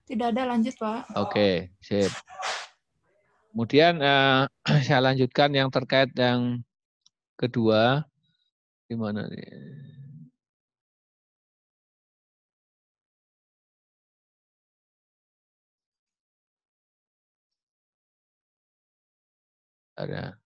[0.04, 1.16] Tidak ada, lanjut Pak.
[1.16, 2.12] Oke, sip.
[3.54, 4.44] Kemudian eh,
[4.86, 6.60] saya lanjutkan yang terkait yang
[7.44, 8.08] kedua.
[8.90, 9.48] Gimana nih?
[19.98, 20.43] ada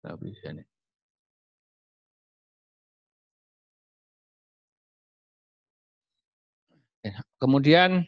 [0.00, 0.64] Eh.
[7.04, 8.04] Eh, kemudian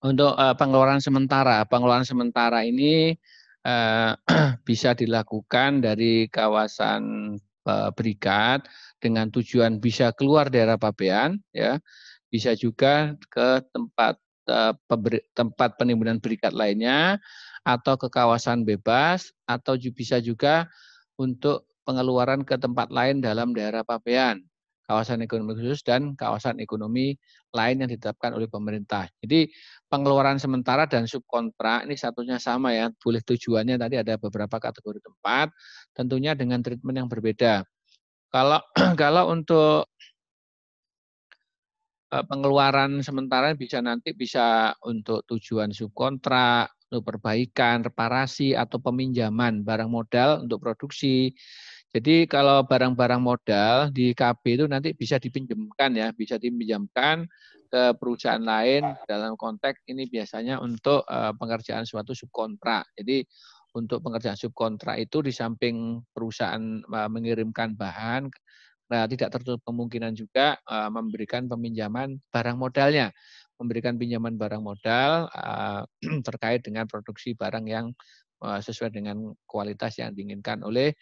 [0.00, 3.16] untuk uh, pengeluaran sementara, pengeluaran sementara ini
[3.68, 4.16] uh,
[4.68, 7.36] bisa dilakukan dari kawasan
[7.94, 8.66] berikat
[8.98, 11.78] dengan tujuan bisa keluar daerah pabean, ya,
[12.26, 14.18] bisa juga ke tempat
[15.36, 17.22] tempat penimbunan berikat lainnya
[17.62, 20.66] atau ke kawasan bebas atau bisa juga
[21.20, 24.40] untuk pengeluaran ke tempat lain dalam daerah pabean,
[24.88, 27.12] kawasan ekonomi khusus dan kawasan ekonomi
[27.52, 29.04] lain yang ditetapkan oleh pemerintah.
[29.20, 29.52] Jadi
[29.92, 35.52] pengeluaran sementara dan subkontrak ini satunya sama ya, boleh tujuannya tadi ada beberapa kategori tempat,
[35.92, 37.68] tentunya dengan treatment yang berbeda.
[38.32, 38.60] Kalau
[39.02, 39.92] kalau untuk
[42.16, 50.42] eh, pengeluaran sementara bisa nanti bisa untuk tujuan subkontrak, perbaikan, reparasi, atau peminjaman barang modal
[50.42, 51.30] untuk produksi.
[51.94, 57.30] Jadi kalau barang-barang modal di KB itu nanti bisa dipinjamkan ya, bisa dipinjamkan
[57.70, 62.90] ke perusahaan lain dalam konteks ini biasanya untuk uh, pengerjaan suatu subkontrak.
[62.98, 63.22] Jadi
[63.74, 68.26] untuk pengerjaan subkontrak itu di samping perusahaan mengirimkan bahan,
[68.90, 70.58] nah tidak tertutup kemungkinan juga
[70.90, 73.14] memberikan peminjaman barang modalnya,
[73.60, 75.28] memberikan pinjaman barang modal
[76.26, 77.92] terkait dengan produksi barang yang
[78.40, 80.96] sesuai dengan kualitas yang diinginkan oleh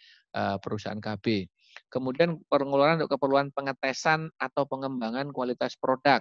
[0.58, 1.46] perusahaan KB.
[1.86, 6.18] Kemudian pengeluaran untuk keperluan pengetesan atau pengembangan kualitas produk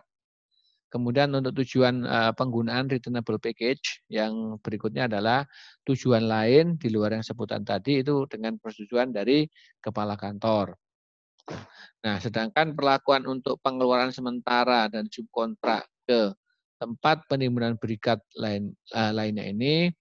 [0.88, 5.44] Kemudian untuk tujuan uh, penggunaan returnable package yang berikutnya adalah
[5.84, 9.44] tujuan lain di luar yang sebutan tadi itu dengan persetujuan dari
[9.84, 10.80] kepala kantor.
[12.08, 16.32] Nah, sedangkan perlakuan untuk pengeluaran sementara dan subkontrak ke
[16.80, 19.92] tempat penimbunan berikat lain uh, lainnya ini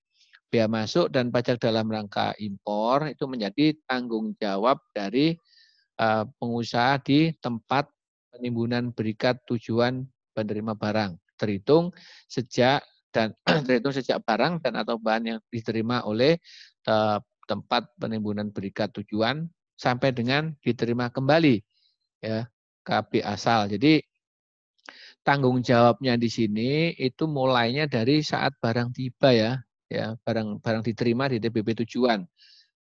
[0.47, 5.35] biaya masuk dan pajak dalam rangka impor itu menjadi tanggung jawab dari
[5.99, 7.91] uh, pengusaha di tempat
[8.31, 11.91] penimbunan berikat tujuan penerima barang terhitung
[12.31, 13.35] sejak dan
[13.67, 16.39] terhitung sejak barang dan atau bahan yang diterima oleh
[17.51, 21.59] tempat penimbunan berikat tujuan sampai dengan diterima kembali
[22.23, 22.47] ya
[22.87, 23.67] KB asal.
[23.67, 24.06] Jadi
[25.27, 29.53] tanggung jawabnya di sini itu mulainya dari saat barang tiba ya,
[29.91, 32.23] ya barang barang diterima di TBP tujuan.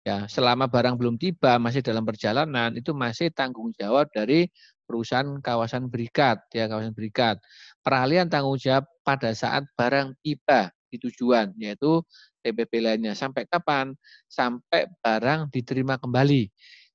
[0.03, 4.51] Ya, selama barang belum tiba masih dalam perjalanan itu masih tanggung jawab dari
[4.83, 7.39] perusahaan kawasan berikat ya kawasan berikat.
[7.85, 12.03] Peralihan tanggung jawab pada saat barang tiba di tujuan yaitu
[12.43, 13.95] TPP lainnya sampai kapan?
[14.27, 16.51] Sampai barang diterima kembali.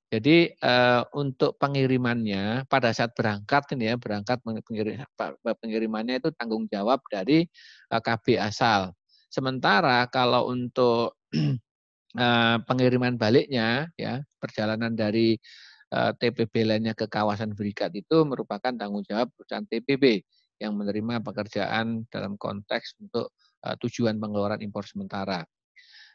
[0.09, 4.41] Jadi eh, untuk pengirimannya pada saat berangkat ini ya berangkat
[5.61, 7.45] pengirimannya itu tanggung jawab dari
[7.93, 8.97] eh, KB asal.
[9.29, 11.21] Sementara kalau untuk
[12.25, 15.37] eh, pengiriman baliknya ya perjalanan dari
[15.89, 20.21] Eh, TPB lainnya ke kawasan berikat itu merupakan tanggung jawab perusahaan TPB
[20.61, 25.43] yang menerima pekerjaan dalam konteks untuk tujuan pengeluaran impor sementara.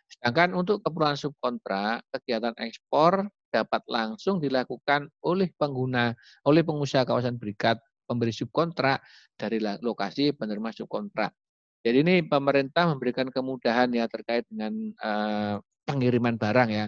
[0.07, 6.17] Sedangkan untuk keperluan subkontrak, kegiatan ekspor dapat langsung dilakukan oleh pengguna,
[6.49, 7.77] oleh pengusaha kawasan berikat
[8.09, 9.05] pemberi subkontrak
[9.37, 11.29] dari lokasi penerima subkontrak.
[11.83, 14.71] Jadi ini pemerintah memberikan kemudahan ya terkait dengan
[15.03, 16.85] uh, pengiriman barang ya.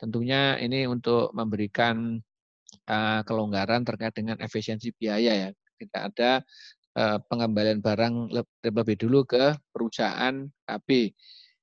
[0.00, 2.16] Tentunya ini untuk memberikan
[2.88, 5.48] uh, kelonggaran terkait dengan efisiensi biaya ya.
[5.52, 6.40] Tidak ada
[6.96, 8.32] uh, pengembalian barang
[8.64, 11.12] lebih dulu ke perusahaan KB.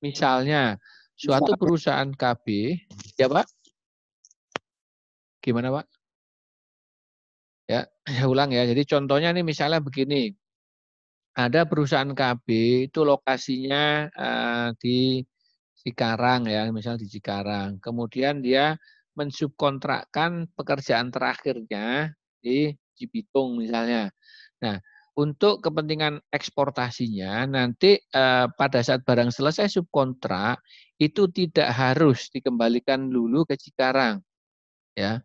[0.06, 0.78] Misalnya
[1.18, 2.46] suatu perusahaan KB,
[3.18, 3.64] ya Pak?
[5.45, 5.86] Gimana Pak?
[7.69, 8.65] Ya, saya ulang ya.
[8.65, 10.34] Jadi contohnya nih misalnya begini.
[11.36, 12.47] Ada perusahaan KB
[12.89, 15.21] itu lokasinya uh, di
[15.86, 17.77] Cikarang ya, misalnya di Cikarang.
[17.77, 18.73] Kemudian dia
[19.13, 24.10] mensubkontrakkan pekerjaan terakhirnya di Cibitung misalnya.
[24.63, 24.79] Nah,
[25.15, 30.60] untuk kepentingan eksportasinya nanti eh, pada saat barang selesai subkontrak
[30.99, 34.19] itu tidak harus dikembalikan dulu ke Cikarang.
[34.95, 35.23] Ya.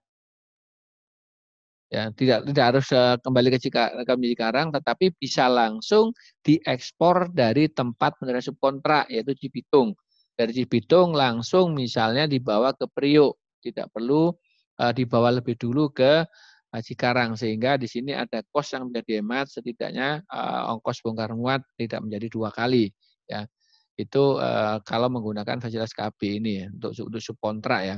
[1.90, 6.14] Ya, tidak tidak harus uh, kembali ke Cikarang, tetapi bisa langsung
[6.46, 9.98] diekspor dari tempat penerima subkontrak yaitu Cibitung.
[10.38, 14.31] Dari Cibitung langsung misalnya dibawa ke Priok tidak perlu
[14.79, 16.22] uh, dibawa lebih dulu ke
[16.70, 21.66] uh, Cikarang sehingga di sini ada kos yang menjadi hemat setidaknya uh, ongkos bongkar muat
[21.74, 22.94] tidak menjadi dua kali
[23.26, 23.50] ya.
[23.98, 24.40] Itu
[24.88, 27.96] kalau menggunakan fasilitas KB ini ya, untuk untuk subkontrak ya.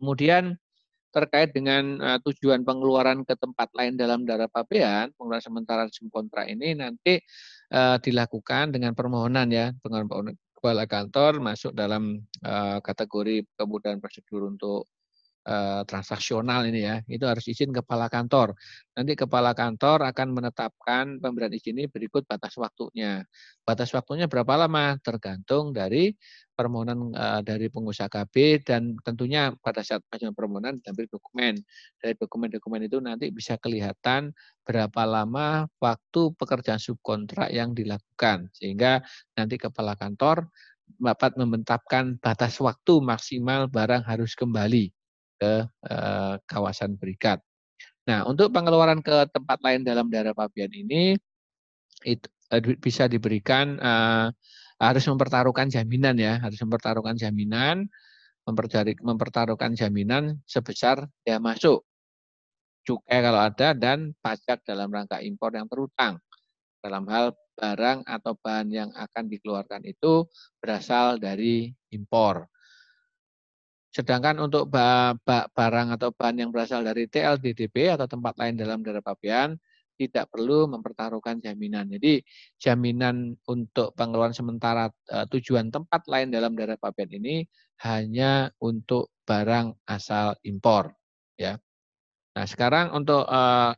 [0.00, 0.56] Kemudian
[1.14, 6.74] terkait dengan uh, tujuan pengeluaran ke tempat lain dalam daerah pabean, pengeluaran sementara subkontrak ini
[6.74, 7.22] nanti
[7.70, 10.10] uh, dilakukan dengan permohonan ya, dengan
[10.58, 14.90] kepala kantor masuk dalam uh, kategori kemudahan prosedur untuk
[15.46, 18.58] uh, transaksional ini ya, itu harus izin kepala kantor.
[18.98, 23.22] Nanti kepala kantor akan menetapkan pemberian izin ini berikut batas waktunya.
[23.62, 24.98] Batas waktunya berapa lama?
[24.98, 26.10] Tergantung dari
[26.54, 31.58] permohonan uh, dari pengusaha KB dan tentunya pada saat pengajuan permohonan diambil dokumen.
[31.98, 34.30] Dari dokumen-dokumen itu nanti bisa kelihatan
[34.62, 39.02] berapa lama waktu pekerjaan subkontrak yang dilakukan sehingga
[39.36, 40.48] nanti kepala kantor
[41.00, 44.92] dapat mementapkan batas waktu maksimal barang harus kembali
[45.40, 45.52] ke
[45.90, 47.42] eh, kawasan berikat.
[48.04, 51.16] Nah, untuk pengeluaran ke tempat lain dalam daerah Pabian ini
[52.04, 54.28] itu eh, bisa diberikan eh,
[54.90, 57.88] harus mempertaruhkan jaminan ya, harus mempertaruhkan jaminan,
[59.00, 61.80] mempertaruhkan jaminan sebesar ya masuk
[62.84, 66.20] cukai kalau ada dan pajak dalam rangka impor yang terutang
[66.84, 70.28] dalam hal barang atau bahan yang akan dikeluarkan itu
[70.60, 72.44] berasal dari impor.
[73.88, 79.56] Sedangkan untuk barang atau bahan yang berasal dari TLDDP atau tempat lain dalam daerah pabean,
[79.94, 81.88] tidak perlu mempertaruhkan jaminan.
[81.90, 82.20] Jadi
[82.58, 87.46] jaminan untuk pengeluaran sementara uh, tujuan tempat lain dalam daerah pabean ini
[87.82, 90.94] hanya untuk barang asal impor
[91.38, 91.58] ya.
[92.34, 93.72] Nah, sekarang untuk uh,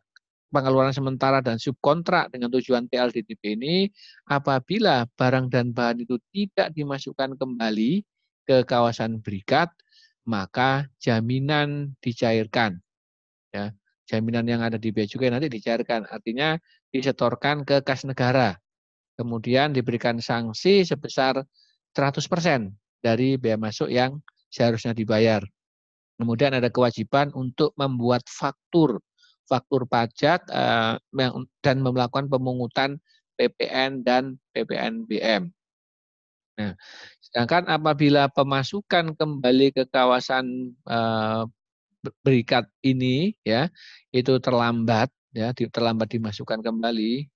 [0.49, 3.77] pengeluaran sementara dan subkontrak dengan tujuan TLDDP ini
[4.25, 8.01] apabila barang dan bahan itu tidak dimasukkan kembali
[8.47, 9.69] ke kawasan berikat
[10.27, 12.79] maka jaminan dicairkan
[13.51, 13.75] ya
[14.07, 16.07] jaminan yang ada di bea cukai nanti dicairkan.
[16.09, 16.55] Artinya
[16.95, 18.55] disetorkan ke kas negara.
[19.19, 21.43] Kemudian diberikan sanksi sebesar
[21.97, 22.23] 100%
[23.03, 25.43] dari bea masuk yang seharusnya dibayar.
[26.17, 29.03] Kemudian ada kewajiban untuk membuat faktur.
[29.47, 30.99] Faktur pajak uh,
[31.63, 32.99] dan melakukan pemungutan
[33.39, 35.55] PPN dan PPNBM.
[36.57, 36.73] Nah,
[37.21, 41.45] sedangkan apabila pemasukan kembali ke kawasan uh,
[42.25, 43.69] berikat ini ya
[44.15, 47.29] itu terlambat ya terlambat dimasukkan kembali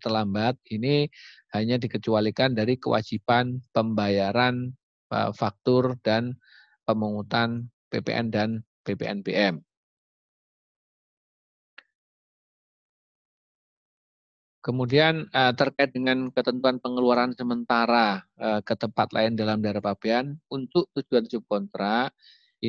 [0.00, 1.06] terlambat ini
[1.54, 4.74] hanya dikecualikan dari kewajiban pembayaran
[5.10, 6.34] uh, faktur dan
[6.86, 8.48] pemungutan PPN dan
[8.82, 9.62] PPNBM.
[14.66, 20.90] Kemudian uh, terkait dengan ketentuan pengeluaran sementara uh, ke tempat lain dalam daerah pabean untuk
[20.90, 22.10] tujuan subkontrak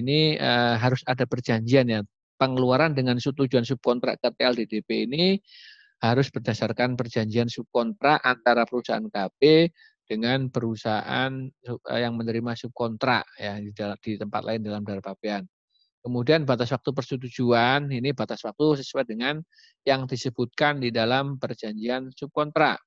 [0.02, 2.02] ini uh, harus ada perjanjian ya.
[2.38, 5.42] Pengeluaran dengan tujuan subkontrak ke TLDDP ini
[5.98, 9.74] harus berdasarkan perjanjian subkontrak antara perusahaan KB
[10.06, 11.34] dengan perusahaan
[11.90, 15.44] yang menerima subkontrak ya di, di tempat lain dalam daerah pabean.
[16.06, 19.44] Kemudian batas waktu persetujuan, ini batas waktu sesuai dengan
[19.84, 22.80] yang disebutkan di dalam perjanjian subkontrak.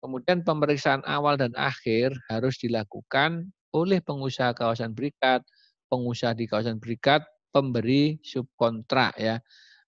[0.00, 5.44] Kemudian pemeriksaan awal dan akhir harus dilakukan oleh pengusaha kawasan berikat,
[5.92, 7.20] pengusaha di kawasan berikat,
[7.52, 9.36] pemberi subkontrak ya.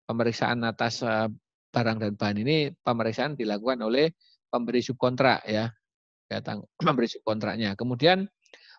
[0.05, 1.32] Pemeriksaan atas eh,
[1.72, 4.12] barang dan bahan ini pemeriksaan dilakukan oleh
[4.52, 5.72] pemberi subkontrak ya.
[6.28, 7.72] Datang pemberi subkontraknya.
[7.72, 8.28] Kemudian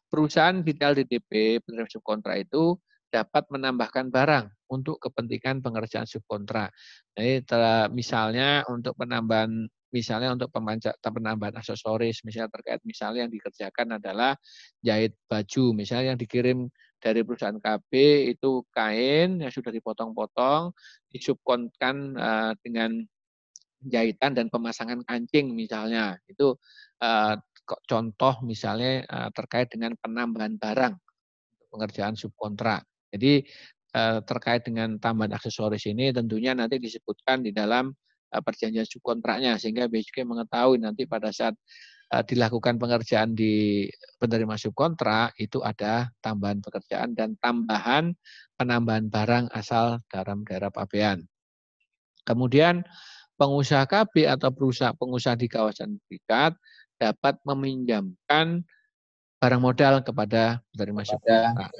[0.05, 2.77] perusahaan vital DDP penerima subkontrak itu
[3.09, 6.69] dapat menambahkan barang untuk kepentingan pengerjaan subkontrak.
[7.17, 7.41] Jadi
[7.89, 9.65] misalnya untuk penambahan
[9.95, 14.35] misalnya untuk penambahan aksesoris, misalnya terkait misalnya yang dikerjakan adalah
[14.83, 16.67] jahit baju, misalnya yang dikirim
[17.05, 17.91] dari perusahaan KB
[18.33, 20.73] itu kain yang sudah dipotong-potong,
[21.13, 23.05] disubkonkan uh, dengan
[23.85, 26.17] jahitan dan pemasangan kancing misalnya.
[26.25, 26.57] Itu
[27.05, 27.37] uh,
[27.85, 30.97] contoh misalnya uh, terkait dengan penambahan barang
[31.75, 32.87] pengerjaan subkontrak.
[33.11, 33.43] Jadi
[33.95, 37.91] eh, terkait dengan tambahan aksesoris ini tentunya nanti disebutkan di dalam
[38.31, 41.59] eh, perjanjian subkontraknya sehingga BCK mengetahui nanti pada saat eh,
[42.05, 43.85] dilakukan pengerjaan di
[44.21, 48.13] penerima subkontrak itu ada tambahan pekerjaan dan tambahan
[48.55, 51.25] penambahan barang asal dalam daerah pabean.
[52.25, 52.85] Kemudian
[53.35, 56.55] pengusaha KB atau perusahaan pengusaha di kawasan berikat
[56.95, 58.63] dapat meminjamkan
[59.37, 61.71] barang modal kepada penerima subkontrak.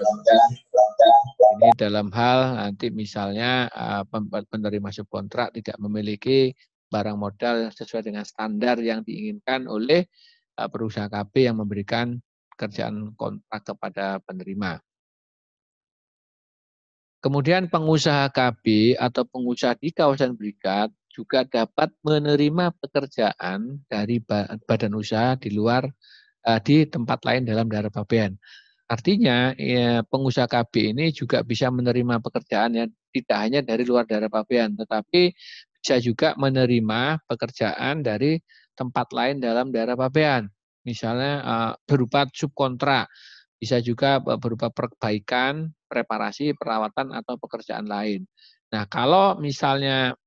[1.55, 4.03] Ini dalam hal nanti misalnya eh,
[4.51, 6.51] penerima subkontrak tidak memiliki
[6.95, 10.07] barang modal sesuai dengan standar yang diinginkan oleh
[10.55, 12.15] eh, perusahaan KB yang memberikan
[12.55, 14.79] kerjaan kontrak kepada penerima.
[17.19, 24.21] Kemudian pengusaha KB atau pengusaha di kawasan berikat juga dapat menerima pekerjaan dari
[24.67, 25.83] badan usaha di luar
[26.47, 28.39] eh, di tempat lain dalam daerah pabean.
[28.85, 34.29] Artinya ya, pengusaha KB ini juga bisa menerima pekerjaan yang tidak hanya dari luar daerah
[34.29, 35.33] pabean, tetapi
[35.86, 38.41] bisa juga menerima pekerjaan dari
[38.73, 40.49] tempat lain dalam daerah pabean.
[40.81, 43.05] Misalnya uh, berupa subkontrak,
[43.61, 48.25] bisa juga berupa perbaikan, preparasi, perawatan atau pekerjaan lain.
[48.73, 50.17] Nah, kalau misalnya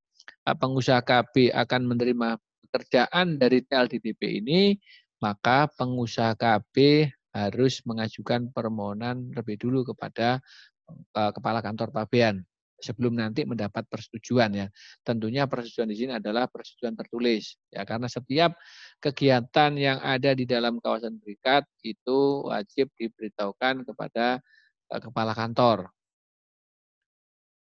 [0.46, 2.38] uh, pengusaha KB akan menerima
[2.70, 4.78] pekerjaan dari TLDDP ini,
[5.18, 7.02] maka pengusaha KB
[7.34, 10.38] harus mengajukan permohonan lebih dulu kepada
[11.18, 12.46] uh, kepala kantor pabean
[12.78, 14.66] sebelum nanti mendapat persetujuan ya.
[15.02, 18.54] Tentunya persetujuan di sini adalah persetujuan tertulis ya karena setiap
[19.02, 24.38] kegiatan yang ada di dalam kawasan berikat itu wajib diberitahukan kepada
[24.94, 25.90] uh, kepala kantor.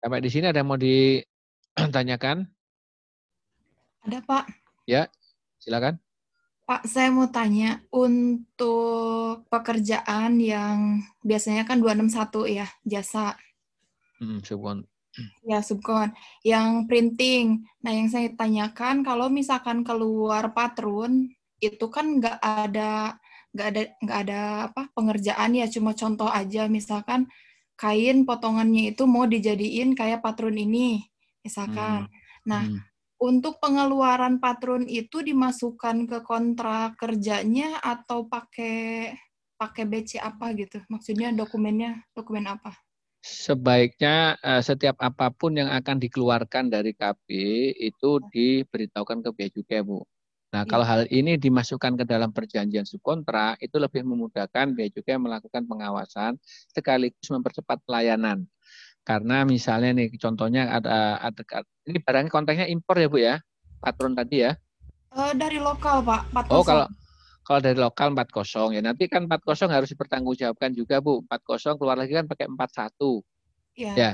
[0.03, 2.43] Sampai di sini ada yang mau ditanyakan?
[4.03, 4.51] Ada, Pak.
[4.83, 5.07] Ya,
[5.63, 5.95] silakan.
[6.67, 13.39] Pak, saya mau tanya, untuk pekerjaan yang biasanya kan 261 ya, jasa.
[14.19, 14.83] Hmm, subkon.
[15.45, 16.09] Ya, subkon.
[16.41, 17.45] Yang printing.
[17.85, 21.29] Nah, yang saya tanyakan, kalau misalkan keluar patrun,
[21.61, 23.15] itu kan nggak ada
[23.53, 27.29] nggak ada nggak ada apa pengerjaan ya cuma contoh aja misalkan
[27.77, 31.05] kain potongannya itu mau dijadiin kayak patrun ini
[31.45, 32.49] misalkan hmm.
[32.49, 32.93] nah hmm
[33.23, 39.15] Untuk pengeluaran patron itu dimasukkan ke kontrak kerjanya atau pakai
[39.55, 40.83] pakai BC apa gitu?
[40.91, 42.75] Maksudnya dokumennya dokumen apa?
[43.23, 47.23] Sebaiknya uh, setiap apa pun yang akan dikeluarkan dari KB
[47.71, 50.03] itu diberitahukan ke bea cukai, Bu.
[50.51, 50.91] Nah, kalau iya.
[50.91, 56.35] hal ini dimasukkan ke dalam perjanjian subkontrak, itu lebih memudahkan bea cukai melakukan pengawasan
[56.75, 58.43] sekaligus mempercepat pelayanan.
[59.07, 63.35] Karena misalnya nih contohnya ada, ada ini barangnya konteksnya impor ya Bu ya,
[63.79, 64.51] patron tadi ya.
[65.15, 66.27] Uh, dari lokal Pak.
[66.31, 66.51] 40.
[66.51, 66.85] Oh kalau
[67.43, 71.23] kalau dari lokal 40 ya nanti kan 40 harus dipertanggungjawabkan juga Bu.
[71.27, 73.23] 40 keluar lagi kan pakai 41.
[73.75, 73.93] Iya.
[73.93, 74.11] Ya.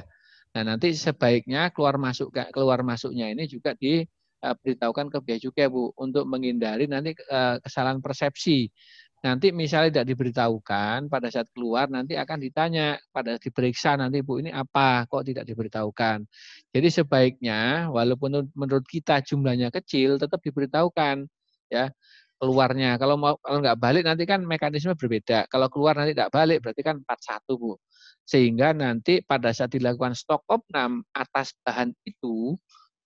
[0.57, 4.01] Nah nanti sebaiknya keluar masuk keluar masuknya ini juga di
[4.41, 8.73] uh, beritahukan ke bea cukai Bu untuk menghindari nanti uh, kesalahan persepsi.
[9.19, 14.49] Nanti misalnya tidak diberitahukan pada saat keluar nanti akan ditanya pada diperiksa nanti Bu ini
[14.49, 16.23] apa kok tidak diberitahukan.
[16.71, 21.27] Jadi sebaiknya walaupun menurut kita jumlahnya kecil tetap diberitahukan
[21.67, 21.91] ya
[22.39, 22.95] keluarnya.
[22.95, 25.45] Kalau mau kalau nggak balik nanti kan mekanisme berbeda.
[25.51, 27.75] Kalau keluar nanti tidak balik berarti kan 41 Bu.
[28.23, 32.55] Sehingga nanti pada saat dilakukan stok opnam atas bahan itu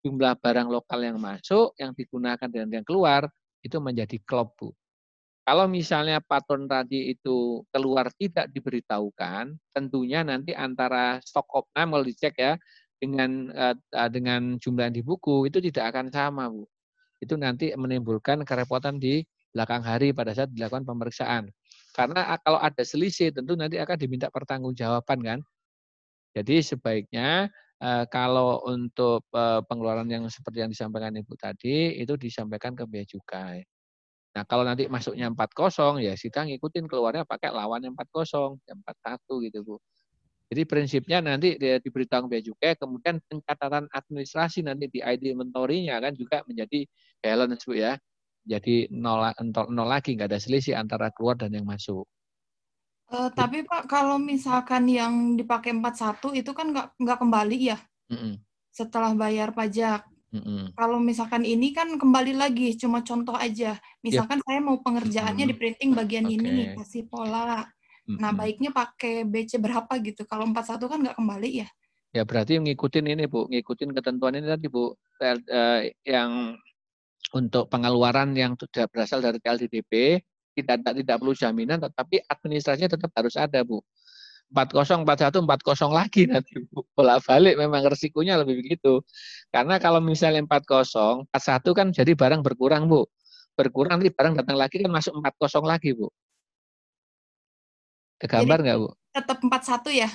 [0.04, 3.32] jumlah barang lokal yang masuk, yang digunakan dan yang keluar,
[3.64, 4.70] itu menjadi klop, Bu.
[5.44, 12.36] Kalau misalnya patron tadi itu keluar tidak diberitahukan, tentunya nanti antara stok opnam mau dicek
[12.40, 12.54] ya
[12.96, 13.76] dengan uh,
[14.08, 16.64] dengan jumlah yang di buku itu tidak akan sama, Bu.
[17.24, 19.24] Itu nanti menimbulkan kerepotan di
[19.56, 21.48] belakang hari pada saat dilakukan pemeriksaan.
[21.96, 25.40] Karena kalau ada selisih tentu nanti akan diminta pertanggungjawaban kan.
[26.34, 27.54] Jadi sebaiknya
[27.84, 33.04] Eh, kalau untuk eh, pengeluaran yang seperti yang disampaikan Ibu tadi, itu disampaikan ke bea
[33.04, 33.60] cukai.
[34.36, 39.34] Nah, kalau nanti masuknya 40, ya kita ngikutin keluarnya pakai lawan yang 40, yang 41
[39.48, 39.76] gitu, Bu.
[40.54, 46.14] Jadi prinsipnya nanti dia diberitahu bea cukai, kemudian pencatatan administrasi nanti di ID inventory-nya kan
[46.14, 46.86] juga menjadi
[47.18, 47.98] balance, Bu ya.
[48.46, 49.34] Jadi nol,
[49.74, 52.06] nol lagi, nggak ada selisih antara keluar dan yang masuk.
[53.10, 57.78] Uh, tapi Pak, kalau misalkan yang dipakai 41 itu kan nggak nggak kembali ya?
[58.14, 58.34] Mm -mm.
[58.70, 60.06] Setelah bayar pajak.
[60.30, 60.62] Mm -mm.
[60.78, 63.82] Kalau misalkan ini kan kembali lagi, cuma contoh aja.
[64.06, 64.46] Misalkan yeah.
[64.46, 66.38] saya mau pengerjaannya mm di printing bagian okay.
[66.38, 67.66] ini kasih pola.
[68.04, 68.20] Mm.
[68.20, 70.28] Nah, baiknya pakai BC berapa gitu.
[70.28, 71.68] Kalau 41 kan nggak kembali ya?
[72.14, 73.50] Ya, berarti ngikutin ini, Bu.
[73.50, 74.94] Ngikutin ketentuan ini tadi, Bu.
[75.24, 76.60] Uh, yang
[77.34, 80.22] untuk pengeluaran yang sudah berasal dari LDDP,
[80.54, 83.82] tidak tidak perlu jaminan tetapi administrasinya tetap harus ada Bu
[84.54, 89.02] 40 41 40 lagi nanti Bu bolak balik memang resikonya lebih begitu
[89.50, 93.10] karena kalau misalnya 40 41 kan jadi barang berkurang Bu
[93.58, 96.08] berkurang nanti barang datang lagi kan masuk 40 lagi Bu
[98.24, 100.10] kegambar nggak Bu tetap 41 ya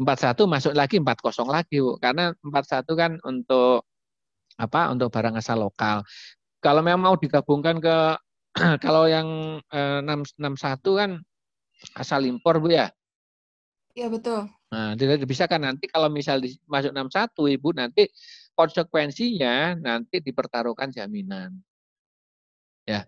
[0.00, 3.84] 41 masuk lagi 40 lagi Bu karena 41 kan untuk
[4.56, 6.02] apa untuk barang asal lokal
[6.62, 7.96] kalau memang mau digabungkan ke
[8.84, 11.10] kalau yang eh, 661 kan
[11.98, 12.88] asal impor Bu ya?
[13.92, 14.48] Iya betul.
[14.72, 18.08] Nah, tidak bisa kan nanti kalau misal di, masuk 61 Ibu nanti
[18.56, 21.52] konsekuensinya nanti dipertaruhkan jaminan.
[22.88, 23.04] Ya.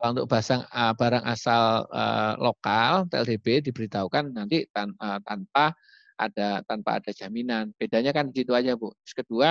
[0.00, 5.76] Untuk basang, uh, barang asal uh, lokal TLDB diberitahukan nanti tan, uh, tanpa
[6.20, 7.72] ada tanpa ada jaminan.
[7.76, 8.92] Bedanya kan di situ aja, Bu.
[9.04, 9.50] Terus kedua,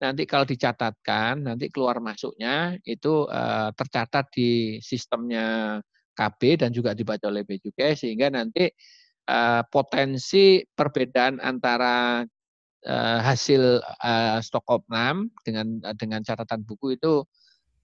[0.00, 5.80] nanti kalau dicatatkan, nanti keluar masuknya itu uh, tercatat di sistemnya
[6.16, 8.68] KB dan juga dibaca oleh Becukai sehingga nanti
[9.28, 12.20] uh, potensi perbedaan antara
[12.84, 17.24] uh, hasil uh, stok opnam dengan dengan catatan buku itu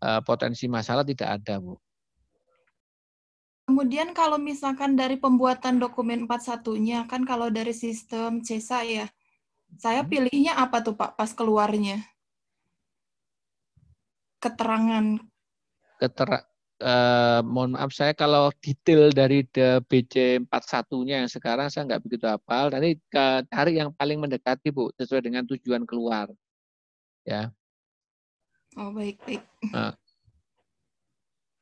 [0.05, 1.86] uh, potensi masalah tidak ada, Bu.
[3.77, 9.05] Kemudian kalau misalkan dari pembuatan dokumen 41-nya, kan kalau dari sistem CESA ya,
[9.77, 10.09] saya hmm.
[10.09, 12.01] pilihnya apa tuh Pak pas keluarnya?
[14.41, 15.21] Keterangan.
[16.01, 16.41] Ketera
[16.81, 19.45] eh, mohon maaf saya kalau detail dari
[19.85, 22.73] BC 41-nya yang sekarang saya nggak begitu hafal.
[22.73, 22.97] Nanti
[23.45, 26.33] cari yang paling mendekati Bu, sesuai dengan tujuan keluar.
[27.29, 27.53] Ya.
[28.81, 29.45] Oh baik baik.
[29.69, 29.93] Nah,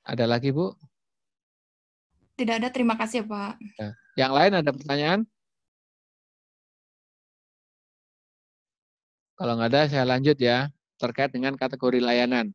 [0.06, 0.93] ada lagi Bu?
[2.34, 3.62] Tidak ada, terima kasih Pak.
[3.78, 3.90] Ya.
[4.18, 5.20] Yang lain ada pertanyaan?
[9.34, 12.50] Kalau nggak ada, saya lanjut ya, terkait dengan kategori layanan.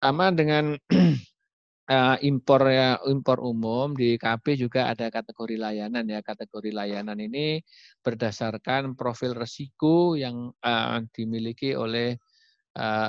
[0.00, 6.24] Sama dengan uh, impor ya impor umum di KB juga ada kategori layanan ya.
[6.24, 7.60] Kategori layanan ini
[8.00, 12.16] berdasarkan profil resiko yang uh, dimiliki oleh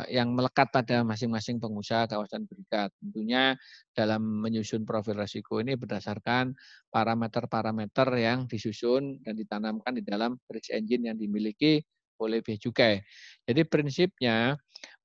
[0.10, 2.90] yang melekat pada masing-masing pengusaha kawasan berikat.
[2.98, 3.56] Tentunya
[3.94, 6.58] dalam menyusun profil risiko ini berdasarkan
[6.90, 11.80] parameter-parameter yang disusun dan ditanamkan di dalam risk engine yang dimiliki
[12.22, 13.02] oleh Bea Cukai.
[13.46, 14.54] Jadi prinsipnya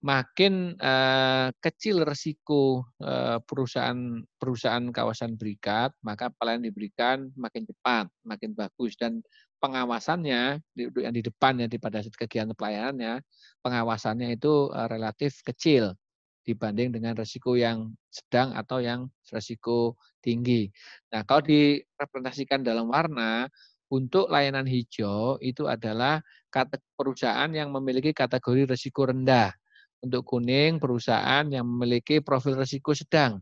[0.06, 8.54] makin uh, kecil resiko uh, perusahaan perusahaan kawasan berikat, maka pelayanan diberikan makin cepat, makin
[8.54, 9.18] bagus dan
[9.58, 13.18] pengawasannya yang di depan ya di pada kegiatan pelayanannya,
[13.66, 15.98] pengawasannya itu uh, relatif kecil
[16.46, 20.70] dibanding dengan resiko yang sedang atau yang resiko tinggi.
[21.10, 23.50] Nah, kalau direpresentasikan dalam warna,
[23.90, 26.22] untuk layanan hijau itu adalah
[26.94, 29.50] perusahaan yang memiliki kategori risiko rendah.
[30.04, 33.40] Untuk kuning, perusahaan yang memiliki profil risiko sedang.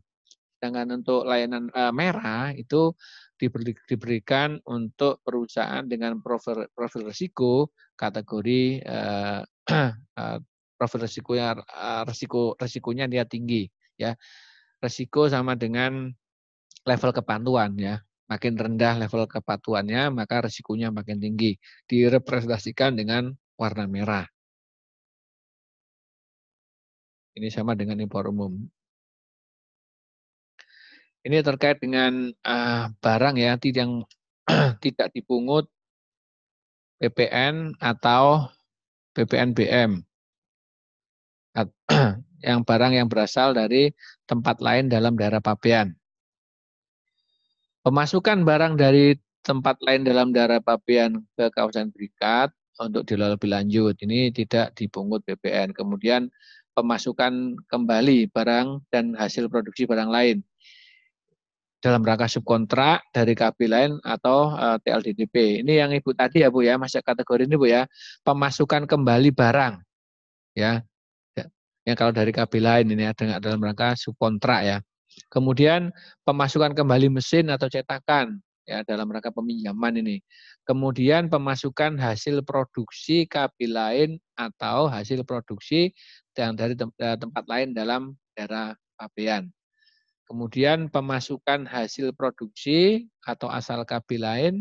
[0.57, 2.95] Sedangkan untuk layanan uh, merah itu
[3.37, 10.39] diberi, diberikan untuk perusahaan dengan profil, profil risiko kategori uh, uh,
[10.79, 11.55] profil risikonya
[12.09, 13.69] risiko risikonya dia tinggi
[14.01, 14.17] ya.
[14.81, 16.13] Risiko sama dengan
[16.85, 17.97] level kepatuhan ya
[18.29, 21.57] makin rendah level kepatuhannya, maka resikonya makin tinggi.
[21.89, 24.34] Direpresentasikan dengan warna merah.
[27.35, 28.63] Ini sama dengan impor umum.
[31.25, 34.07] Ini terkait dengan uh, barang ya yang
[34.85, 35.67] tidak dipungut
[37.03, 38.47] PPN atau
[39.17, 40.05] PPNBM.
[42.45, 43.89] Yang barang yang berasal dari
[44.29, 45.97] tempat lain dalam daerah pabean.
[47.81, 53.97] Pemasukan barang dari tempat lain dalam daerah pabean ke kawasan berikat untuk dilola lebih lanjut
[54.05, 55.73] ini tidak dipungut BPN.
[55.73, 56.29] Kemudian
[56.75, 60.43] pemasukan kembali barang dan hasil produksi barang lain
[61.85, 65.61] dalam rangka subkontrak dari KB lain atau uh, eh, TLDDP.
[65.61, 67.85] Ini yang Ibu tadi ya Bu ya, masuk kategori ini Bu ya,
[68.25, 69.85] pemasukan kembali barang.
[70.57, 70.81] Ya.
[71.85, 74.81] Yang kalau dari KB lain ini ada dalam rangka subkontrak ya.
[75.29, 75.93] Kemudian
[76.25, 80.17] pemasukan kembali mesin atau cetakan ya dalam rangka peminjaman ini.
[80.65, 85.93] Kemudian pemasukan hasil produksi kabil lain atau hasil produksi
[86.35, 89.53] yang dari eh, tempat lain dalam daerah pabean.
[90.25, 94.55] Kemudian pemasukan hasil produksi atau asal kabil lain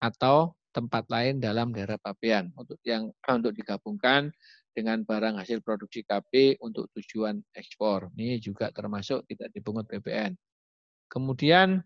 [0.00, 4.32] atau tempat lain dalam daerah pabean untuk yang untuk digabungkan
[4.72, 8.08] dengan barang hasil produksi KB untuk tujuan ekspor.
[8.16, 10.32] Ini juga termasuk tidak dipungut BPN.
[11.12, 11.84] Kemudian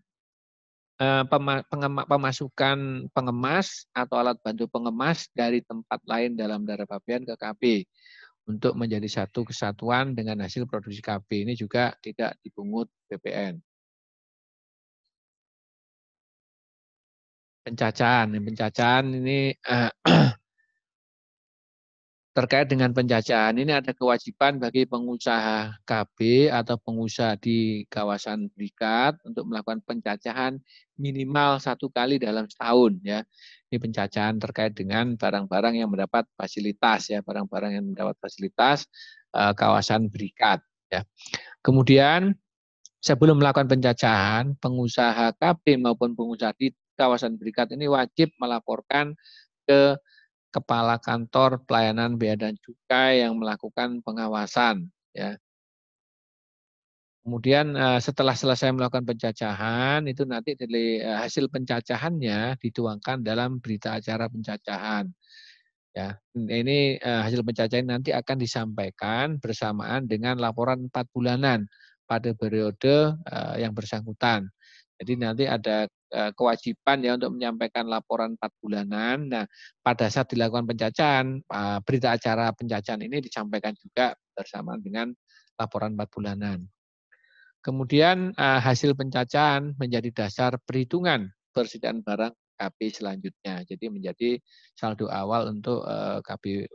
[2.09, 2.77] pemasukan
[3.13, 7.61] pengemas atau alat bantu pengemas dari tempat lain dalam daerah pabean ke KB
[8.47, 11.45] untuk menjadi satu kesatuan dengan hasil produksi KB.
[11.45, 13.59] Ini juga tidak dipungut BPN.
[17.67, 19.91] Pencacahan, pencacahan ini eh,
[22.37, 29.49] terkait dengan penjajahan ini ada kewajiban bagi pengusaha KB atau pengusaha di kawasan berikat untuk
[29.49, 30.61] melakukan penjajahan
[31.01, 33.25] minimal satu kali dalam setahun ya.
[33.73, 38.85] Ini penjajahan terkait dengan barang-barang yang mendapat fasilitas ya, barang-barang yang mendapat fasilitas
[39.33, 40.61] uh, kawasan berikat
[40.93, 41.01] ya.
[41.65, 42.37] Kemudian
[43.01, 49.17] sebelum melakukan penjajahan, pengusaha KB maupun pengusaha di kawasan berikat ini wajib melaporkan
[49.65, 49.97] ke
[50.51, 55.35] kepala kantor pelayanan bea dan cukai yang melakukan pengawasan ya.
[57.27, 63.99] Kemudian eh, setelah selesai melakukan pencacahan itu nanti dari eh, hasil pencacahannya dituangkan dalam berita
[63.99, 65.11] acara pencacahan.
[65.91, 71.67] Ya, ini eh, hasil pencacahan nanti akan disampaikan bersamaan dengan laporan empat bulanan
[72.07, 73.19] pada periode
[73.59, 74.47] yang bersangkutan.
[74.95, 75.91] Jadi nanti ada
[76.31, 79.27] kewajiban ya untuk menyampaikan laporan empat bulanan.
[79.27, 79.45] Nah,
[79.83, 85.11] pada saat dilakukan pencacahan, eh, berita acara pencacahan ini disampaikan juga bersama dengan
[85.59, 86.59] laporan empat bulanan.
[87.59, 93.65] Kemudian eh, hasil pencacahan menjadi dasar perhitungan persediaan barang KB selanjutnya.
[93.67, 94.29] Jadi menjadi
[94.73, 95.85] saldo awal untuk
[96.25, 96.65] KB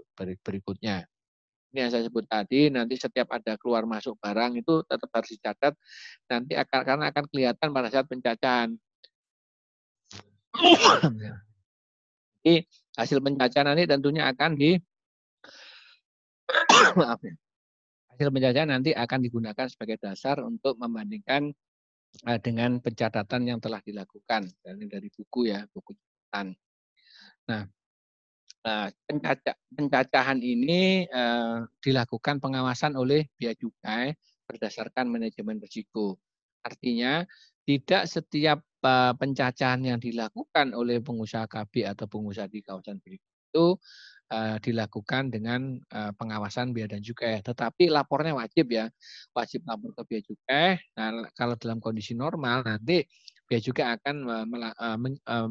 [0.42, 1.06] berikutnya
[1.72, 5.72] ini yang saya sebut tadi, nanti setiap ada keluar masuk barang itu tetap harus dicatat,
[6.28, 8.76] nanti akan karena akan kelihatan pada saat pencacahan.
[12.42, 12.66] Jadi
[12.98, 14.76] hasil pencacahan ini tentunya akan di
[16.98, 17.34] maaf ya.
[18.12, 21.48] Hasil pencacahan nanti akan digunakan sebagai dasar untuk membandingkan
[22.28, 24.50] eh, dengan pencatatan yang telah dilakukan.
[24.66, 26.52] Ini dari buku ya, buku catatan.
[27.48, 27.66] Nah,
[29.08, 34.14] pencaca pencacahan ini eh, dilakukan pengawasan oleh Bea Cukai
[34.46, 36.20] berdasarkan manajemen risiko.
[36.62, 37.26] Artinya,
[37.66, 38.71] tidak setiap eh,
[39.16, 43.76] pencacahan yang dilakukan oleh pengusaha KB atau pengusaha di kawasan berikut itu
[44.32, 47.44] eh, dilakukan dengan eh, pengawasan Bea dan Cukai.
[47.44, 48.88] Tetapi lapornya wajib ya,
[49.36, 50.80] wajib lapor ke Bea Cukai.
[50.96, 53.04] Nah, kalau dalam kondisi normal nanti
[53.44, 54.16] Bea Cukai akan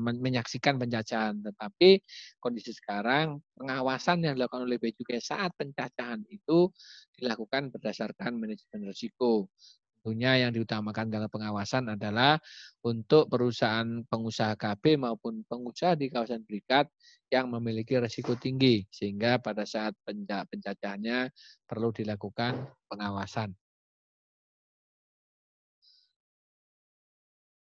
[0.01, 1.38] menyaksikan pencacahan.
[1.45, 2.01] Tetapi
[2.41, 6.73] kondisi sekarang pengawasan yang dilakukan oleh Bea Cukai saat pencacahan itu
[7.13, 9.53] dilakukan berdasarkan manajemen risiko.
[10.01, 12.41] Tentunya yang diutamakan dalam pengawasan adalah
[12.81, 16.89] untuk perusahaan pengusaha KB maupun pengusaha di kawasan berikat
[17.29, 21.29] yang memiliki risiko tinggi sehingga pada saat pencacahannya
[21.69, 23.53] perlu dilakukan pengawasan.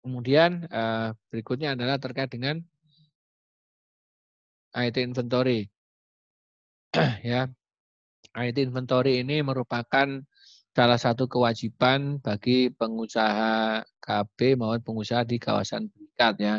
[0.07, 2.62] Kemudian eh, berikutnya adalah terkait dengan
[4.78, 5.66] IT inventory.
[7.26, 7.51] ya,
[8.30, 10.22] IT inventory ini merupakan
[10.79, 16.55] salah satu kewajiban bagi pengusaha KB maupun pengusaha di kawasan berikat ya.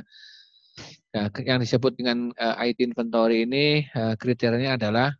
[1.15, 5.15] Nah, yang disebut dengan uh, eh, IT inventory ini uh, kriterianya adalah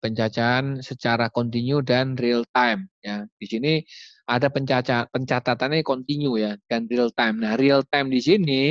[0.00, 3.28] pencacahan secara kontinu dan real time ya.
[3.36, 3.84] Di sini
[4.24, 7.36] ada pencacat pencatatannya kontinu ya dan real time.
[7.36, 8.62] Nah, real time di sini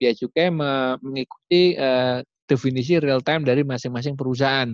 [0.00, 0.48] dia juga
[0.96, 4.72] mengikuti uh, definisi real time dari masing-masing perusahaan.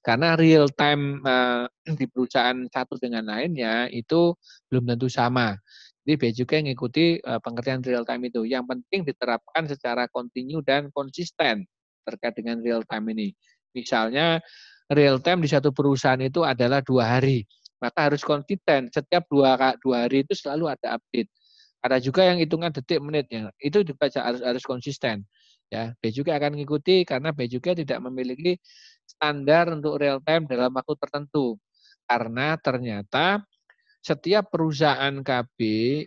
[0.00, 4.32] Karena real time uh, di perusahaan satu dengan lainnya itu
[4.72, 5.56] belum tentu sama.
[6.00, 8.48] Jadi Bea Cukai mengikuti uh, pengertian real time itu.
[8.48, 11.68] Yang penting diterapkan secara kontinu dan konsisten
[12.08, 13.28] terkait dengan real time ini.
[13.76, 14.40] Misalnya
[14.90, 17.44] real time di satu perusahaan itu adalah dua hari.
[17.78, 18.88] Maka harus konsisten.
[18.88, 21.28] Setiap dua, dua hari itu selalu ada update.
[21.80, 23.52] Ada juga yang hitungan detik menitnya.
[23.56, 25.24] Itu juga harus harus konsisten.
[25.70, 28.58] Ya, B juga akan mengikuti karena B juga tidak memiliki
[29.06, 31.54] standar untuk real time dalam waktu tertentu.
[32.10, 33.46] Karena ternyata
[34.00, 35.58] setiap perusahaan KB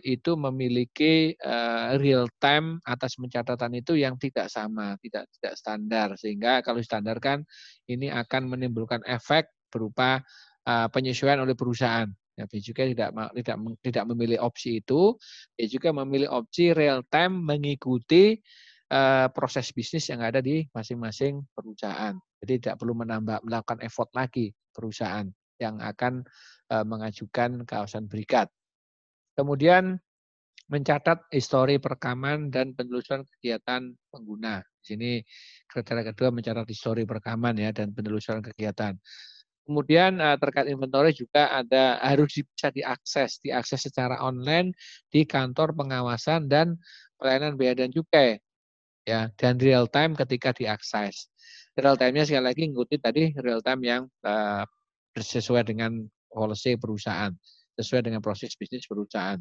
[0.02, 6.08] itu memiliki uh, real time atas pencatatan itu yang tidak sama, tidak tidak standar.
[6.20, 7.40] Sehingga kalau standar kan
[7.88, 10.20] ini akan menimbulkan efek berupa
[10.68, 12.10] uh, penyesuaian oleh perusahaan.
[12.34, 15.14] Ya, juga tidak tidak tidak memilih opsi itu,
[15.54, 18.42] dia juga memilih opsi real time mengikuti
[18.92, 22.16] uh, proses bisnis yang ada di masing-masing perusahaan.
[22.42, 25.24] Jadi tidak perlu menambah melakukan effort lagi perusahaan
[25.62, 26.26] yang akan
[26.74, 28.50] uh, mengajukan kawasan berikat.
[29.38, 29.96] Kemudian
[30.68, 34.64] mencatat histori perekaman dan penelusuran kegiatan pengguna.
[34.80, 35.10] Di sini
[35.68, 38.96] kriteria kedua mencatat histori perekaman ya dan penelusuran kegiatan.
[39.64, 44.76] Kemudian uh, terkait inventory juga ada harus bisa diakses, diakses secara online
[45.08, 46.76] di kantor pengawasan dan
[47.16, 48.43] pelayanan bea dan cukai
[49.04, 51.28] ya dan real time ketika diakses.
[51.76, 54.64] Real time-nya sekali lagi ngikuti tadi real time yang uh,
[55.14, 57.30] sesuai dengan policy perusahaan,
[57.78, 59.38] sesuai dengan proses bisnis perusahaan.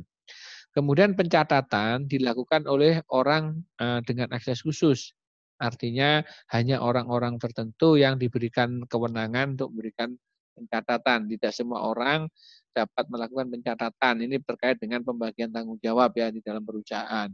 [0.74, 5.14] Kemudian pencatatan dilakukan oleh orang eh, dengan akses khusus.
[5.62, 10.18] Artinya hanya orang-orang tertentu yang diberikan kewenangan untuk memberikan
[10.58, 11.30] pencatatan.
[11.30, 12.26] Tidak semua orang
[12.74, 14.26] dapat melakukan pencatatan.
[14.26, 17.30] Ini terkait dengan pembagian tanggung jawab ya di dalam perusahaan.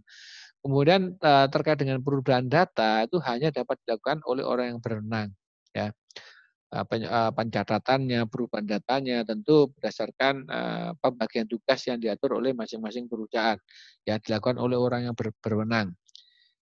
[0.60, 5.30] Kemudian eh, terkait dengan perubahan data itu hanya dapat dilakukan oleh orang yang berenang.
[5.72, 5.94] Ya,
[6.70, 10.46] Eh, eh, pencatatannya, perubahan datanya tentu berdasarkan
[11.02, 13.58] pembagian tugas yang diatur oleh masing-masing perusahaan
[14.06, 15.98] yang dilakukan oleh orang yang ber, berwenang.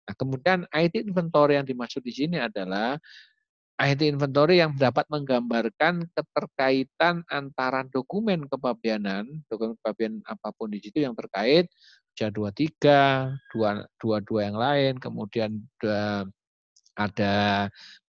[0.08, 2.96] Nah, kemudian IT inventory yang dimaksud di sini adalah
[3.84, 11.04] IT inventory yang dapat menggambarkan keterkaitan antara dokumen kepabianan, dokumen kepabianan apa pun di situ
[11.04, 11.68] yang terkait,
[12.18, 12.82] J23,
[13.54, 15.62] dua, dua, dua yang lain, kemudian
[16.98, 17.34] ada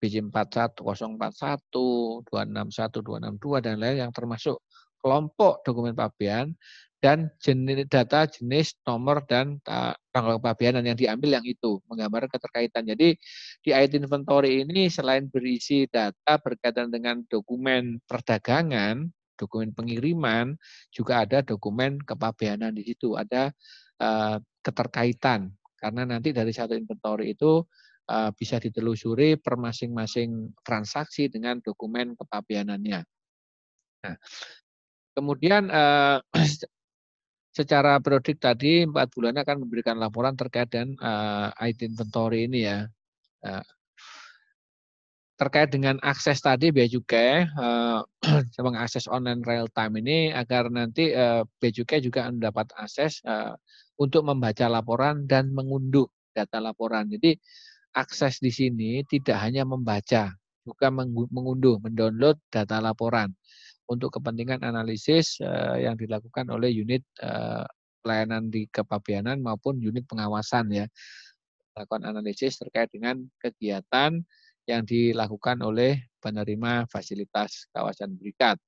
[0.01, 4.65] BJ 41, 041, 261, 262 dan lain yang termasuk
[4.99, 6.57] kelompok dokumen pabean
[6.99, 9.63] dan jenis data jenis nomor dan
[10.11, 12.83] tanggal kepabianan yang diambil yang itu menggambarkan keterkaitan.
[12.91, 13.15] Jadi
[13.63, 19.07] di IT inventory ini selain berisi data berkaitan dengan dokumen perdagangan,
[19.39, 20.59] dokumen pengiriman,
[20.91, 23.55] juga ada dokumen kepabianan di situ, ada
[24.03, 27.63] uh, keterkaitan karena nanti dari satu inventory itu
[28.09, 33.05] Eh, bisa ditelusuri per masing-masing transaksi dengan dokumen kepabianannya.
[34.01, 34.17] Nah,
[35.13, 36.17] kemudian eh,
[37.59, 40.97] secara periodik tadi empat bulan akan memberikan laporan terkait dengan
[41.61, 42.89] IT inventory ini ya.
[45.39, 48.03] Terkait dengan akses tadi Bea Cukai uh,
[48.59, 53.55] mengakses online real time ini agar nanti uh, Bea Cukai juga mendapat akses uh,
[54.03, 57.07] untuk membaca laporan dan mengunduh data laporan.
[57.07, 57.39] Jadi
[57.95, 60.34] akses di sini tidak hanya membaca,
[60.66, 60.86] juga
[61.30, 63.30] mengunduh, mendownload data laporan
[63.89, 67.62] untuk kepentingan analisis uh, yang dilakukan oleh unit uh,
[68.03, 70.86] pelayanan di kepabianan maupun unit pengawasan ya.
[71.78, 74.18] Lakukan analisis terkait dengan kegiatan
[74.69, 78.61] yang dilakukan oleh penerima fasilitas kawasan berikat.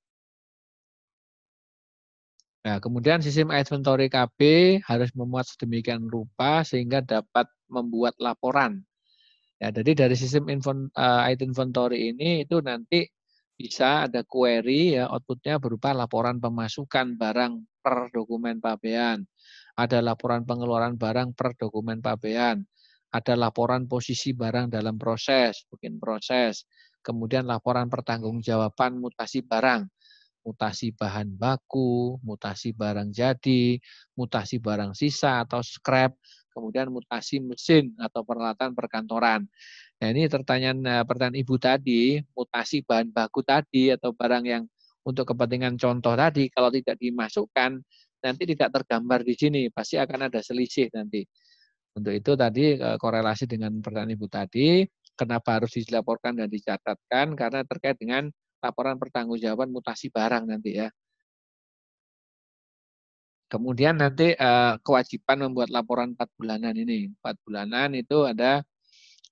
[2.65, 4.41] Nah, kemudian sistem inventory KB
[4.85, 8.85] harus memuat sedemikian rupa sehingga dapat membuat laporan.
[9.61, 13.05] Ya, jadi dari sistem uh, inventory ini itu nanti
[13.61, 19.29] bisa ada query ya outputnya berupa laporan pemasukan barang per dokumen pabean,
[19.77, 22.65] ada laporan pengeluaran barang per dokumen pabean,
[23.11, 26.67] ada laporan posisi barang dalam proses, bikin proses,
[27.03, 29.91] kemudian laporan pertanggungjawaban mutasi barang,
[30.47, 33.77] mutasi bahan baku, mutasi barang jadi,
[34.15, 36.15] mutasi barang sisa atau scrap,
[36.55, 39.45] kemudian mutasi mesin atau peralatan perkantoran.
[40.01, 44.65] Nah ini pertanyaan eh, pertanyaan Ibu tadi, mutasi bahan baku tadi atau barang yang
[45.01, 47.81] untuk kepentingan contoh tadi, kalau tidak dimasukkan,
[48.21, 51.25] nanti tidak tergambar di sini, pasti akan ada selisih nanti.
[51.97, 54.87] Untuk itu tadi eh, korelasi dengan pertanyaan Ibu tadi,
[55.19, 57.35] kenapa harus dilaporkan dan dicatatkan?
[57.35, 58.31] Karena terkait dengan
[58.63, 60.89] laporan pertanggungjawaban mutasi barang nanti ya.
[63.51, 67.11] Kemudian nanti eh, kewajiban membuat laporan 4 bulanan ini.
[67.19, 68.63] 4 bulanan itu ada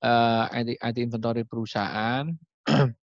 [0.03, 0.45] eh,
[0.83, 2.27] IT, inventory perusahaan.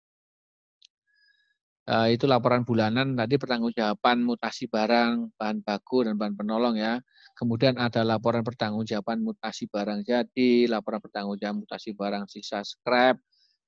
[1.86, 7.00] itu laporan bulanan tadi pertanggungjawaban mutasi barang, bahan baku dan bahan penolong ya.
[7.36, 13.20] Kemudian ada laporan pertanggungjawaban mutasi barang jadi, laporan pertanggungjawaban mutasi barang sisa scrap,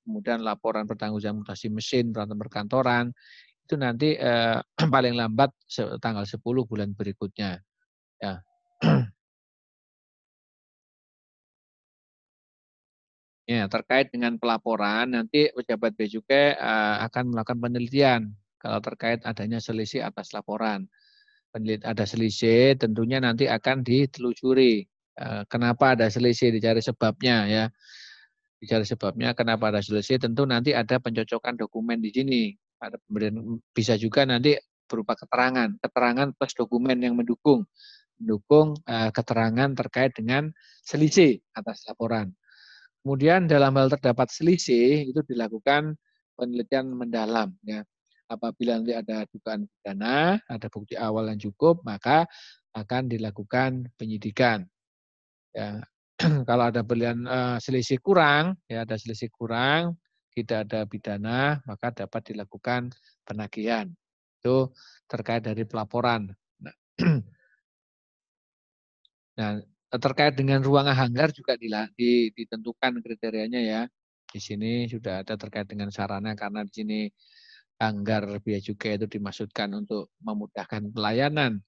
[0.07, 3.05] kemudian laporan pertanggungjawaban mutasi mesin, peralatan perkantoran.
[3.67, 4.55] Itu nanti eh,
[4.95, 5.51] paling lambat
[5.99, 7.59] tanggal 10 bulan berikutnya.
[8.23, 8.39] Ya.
[13.47, 19.63] Ya, terkait dengan pelaporan, nanti pejabat bea cukai uh, akan melakukan penelitian kalau terkait adanya
[19.63, 20.91] selisih atas laporan.
[21.83, 24.85] Ada selisih, tentunya nanti akan ditelusuri.
[25.17, 27.63] Uh, kenapa ada selisih, dicari sebabnya ya.
[28.61, 32.41] Dicari sebabnya kenapa ada selisih, tentu nanti ada pencocokan dokumen di sini.
[32.77, 34.53] Ada pemberian bisa juga nanti
[34.85, 37.65] berupa keterangan, keterangan plus dokumen yang mendukung
[38.17, 40.49] mendukung uh, keterangan terkait dengan
[40.81, 42.33] selisih atas laporan.
[43.05, 45.95] Kemudian dalam hal terdapat selisih itu dilakukan
[46.35, 47.85] penelitian mendalam ya.
[48.27, 52.27] Apabila nanti ada dugaan pidana, ada bukti awal yang cukup, maka
[52.75, 54.67] akan dilakukan penyidikan.
[55.55, 55.79] Ya.
[56.49, 59.95] Kalau ada pilihan uh, selisih kurang, ya ada selisih kurang,
[60.33, 62.91] tidak ada pidana, maka dapat dilakukan
[63.23, 63.87] penagihan.
[64.37, 64.75] Itu
[65.07, 66.29] terkait dari pelaporan.
[66.59, 66.75] Nah,
[69.39, 69.51] nah
[69.87, 73.81] terkait dengan ruang hanggar juga ditentukan kriterianya ya.
[74.27, 76.99] Di sini sudah ada terkait dengan sarana karena di sini
[77.77, 81.61] hanggar biaya cukai itu dimaksudkan untuk memudahkan pelayanan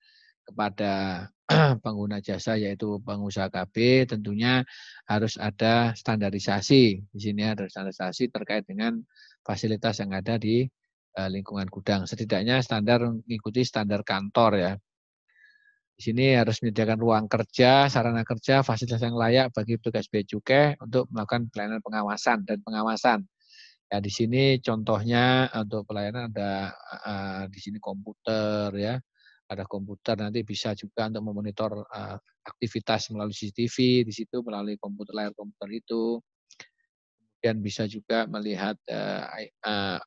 [0.49, 1.25] kepada
[1.85, 4.65] pengguna jasa yaitu pengusaha KB tentunya
[5.05, 7.05] harus ada standarisasi.
[7.09, 8.97] Di sini ada standarisasi terkait dengan
[9.45, 10.65] fasilitas yang ada di
[11.17, 12.05] eh, lingkungan gudang.
[12.09, 14.73] Setidaknya standar mengikuti standar kantor ya.
[15.99, 20.79] Di sini harus menyediakan ruang kerja, sarana kerja, fasilitas yang layak bagi petugas bea cukai
[20.79, 23.27] untuk melakukan pelayanan pengawasan dan pengawasan.
[23.89, 29.01] Ya, di sini contohnya untuk pelayanan ada uh, di sini komputer ya,
[29.49, 35.17] ada komputer nanti bisa juga untuk memonitor uh, aktivitas melalui CCTV di situ melalui komputer
[35.17, 36.21] layar komputer itu.
[37.41, 39.25] Kemudian bisa juga melihat uh,
[39.65, 39.97] uh,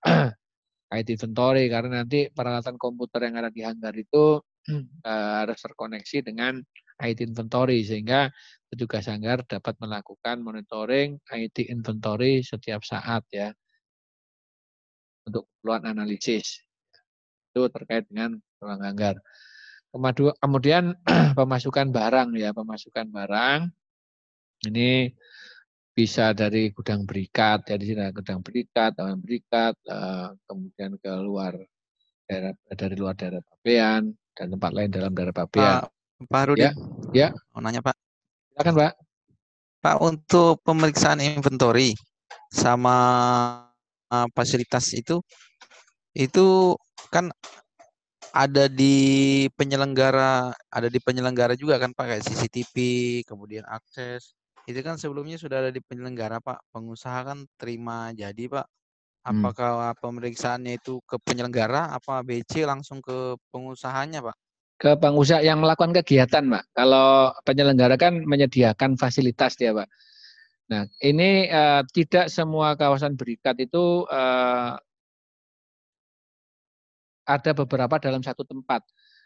[0.95, 6.62] IT inventory karena nanti peralatan komputer yang ada di hanggar itu uh, harus terkoneksi dengan
[7.03, 8.30] IT inventory sehingga
[8.70, 13.51] petugas sanggar dapat melakukan monitoring IT inventory setiap saat ya
[15.27, 16.62] untuk keperluan analisis
[17.53, 19.16] itu terkait dengan ruang anggar.
[20.41, 20.97] Kemudian
[21.39, 23.68] pemasukan barang ya pemasukan barang
[24.73, 25.12] ini
[25.93, 31.53] bisa dari gudang berikat ya di sini gudang berikat, taman berikat, uh, kemudian ke luar
[32.25, 35.85] daerah dari luar daerah pabean, dan tempat lain dalam daerah Babean.
[35.85, 36.64] Pak, Pak Rudi.
[36.64, 36.73] Ya,
[37.12, 37.29] ya.
[37.53, 37.97] Mau nanya Pak.
[38.57, 38.93] Silakan Pak.
[39.83, 41.93] Pak untuk pemeriksaan inventory
[42.49, 42.97] sama
[44.13, 45.25] uh, fasilitas itu
[46.13, 46.77] itu
[47.09, 47.33] kan
[48.37, 52.75] ada di penyelenggara ada di penyelenggara juga kan Pak kayak CCTV
[53.25, 54.37] kemudian akses
[54.69, 58.67] itu kan sebelumnya sudah ada di penyelenggara Pak pengusaha kan terima jadi Pak
[59.23, 59.39] Hmm.
[59.39, 64.37] Apakah pemeriksaannya itu ke penyelenggara apa BC langsung ke pengusahanya, Pak?
[64.83, 66.75] Ke pengusaha yang melakukan kegiatan, Pak.
[66.75, 69.87] Kalau penyelenggara kan menyediakan fasilitas dia, Pak.
[70.71, 74.79] Nah, ini uh, tidak semua kawasan berikat itu uh,
[77.27, 78.83] ada beberapa dalam satu tempat.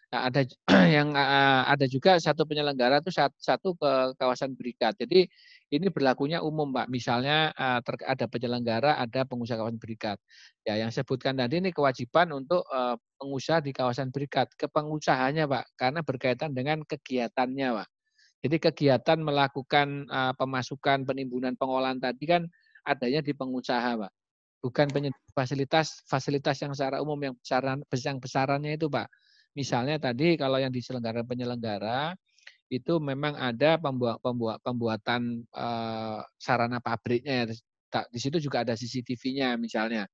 [0.06, 0.46] Nah, ada
[0.96, 4.94] yang uh, ada juga satu penyelenggara itu satu, satu ke kawasan berikat.
[4.94, 5.26] Jadi
[5.74, 6.86] ini berlakunya umum, Pak.
[6.86, 10.18] Misalnya uh, ada penyelenggara, ada pengusaha kawasan berikat.
[10.62, 15.64] Ya, yang sebutkan tadi ini kewajiban untuk uh, pengusaha di kawasan berikat ke pengusahanya, Pak,
[15.74, 17.95] karena berkaitan dengan kegiatannya, Pak.
[18.46, 22.46] Jadi kegiatan melakukan uh, pemasukan, penimbunan, pengolahan tadi kan
[22.86, 24.12] adanya di pengusaha, Pak.
[24.62, 24.86] Bukan
[25.34, 29.10] fasilitas fasilitas yang secara umum yang besaran yang besarannya itu, Pak.
[29.58, 32.14] Misalnya tadi kalau yang diselenggarakan penyelenggara
[32.70, 37.50] itu memang ada pembuat, pembuat pembuatan uh, sarana pabriknya.
[38.14, 40.06] Di situ juga ada CCTV-nya misalnya.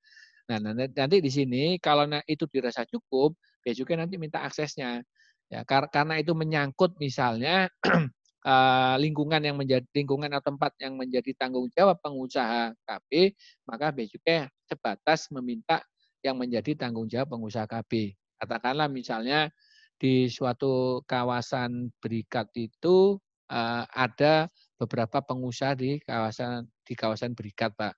[0.48, 5.04] Nah, nanti di sini kalau itu dirasa cukup, ya juga nanti minta aksesnya.
[5.52, 7.68] Ya, karena itu menyangkut misalnya
[8.46, 13.34] uh, lingkungan yang menjadi lingkungan atau tempat yang menjadi tanggung jawab pengusaha KB,
[13.66, 15.82] maka Becukai sebatas meminta
[16.22, 18.14] yang menjadi tanggung jawab pengusaha KB.
[18.42, 19.50] Katakanlah misalnya
[19.98, 23.18] di suatu kawasan berikat itu
[23.50, 27.94] uh, ada beberapa pengusaha di kawasan di kawasan berikat, Pak.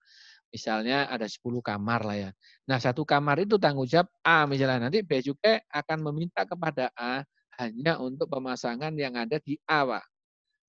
[0.55, 2.31] Misalnya ada 10 kamar lah ya.
[2.71, 7.27] Nah, satu kamar itu tanggung jawab A misalnya nanti B juga akan meminta kepada A
[7.59, 10.14] hanya untuk pemasangan yang ada di A, Pak.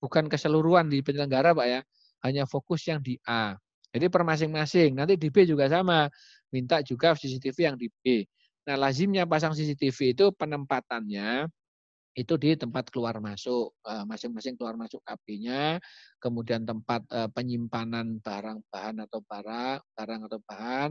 [0.02, 1.80] Bukan keseluruhan di penyelenggara, Pak ya.
[2.24, 3.56] Hanya fokus yang di A.
[3.92, 4.92] Jadi per masing-masing.
[4.96, 6.10] Nanti di B juga sama.
[6.52, 8.24] Minta juga CCTV yang di B.
[8.66, 11.46] Nah, lazimnya pasang CCTV itu penempatannya
[12.16, 15.76] itu di tempat keluar masuk, eh, masing-masing keluar masuk KB-nya,
[16.16, 20.90] kemudian tempat eh, penyimpanan barang bahan atau barang, barang atau bahan,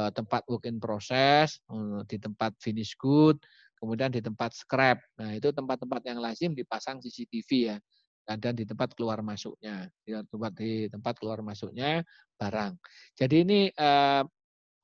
[0.00, 1.60] eh, tempat work in process,
[2.08, 3.36] di tempat finish good,
[3.76, 5.04] kemudian di tempat scrap.
[5.20, 7.76] Nah, itu tempat-tempat yang lazim dipasang CCTV ya.
[8.24, 12.00] Dan di tempat keluar masuknya, di tempat di tempat keluar masuknya
[12.40, 12.72] barang.
[13.20, 13.60] Jadi ini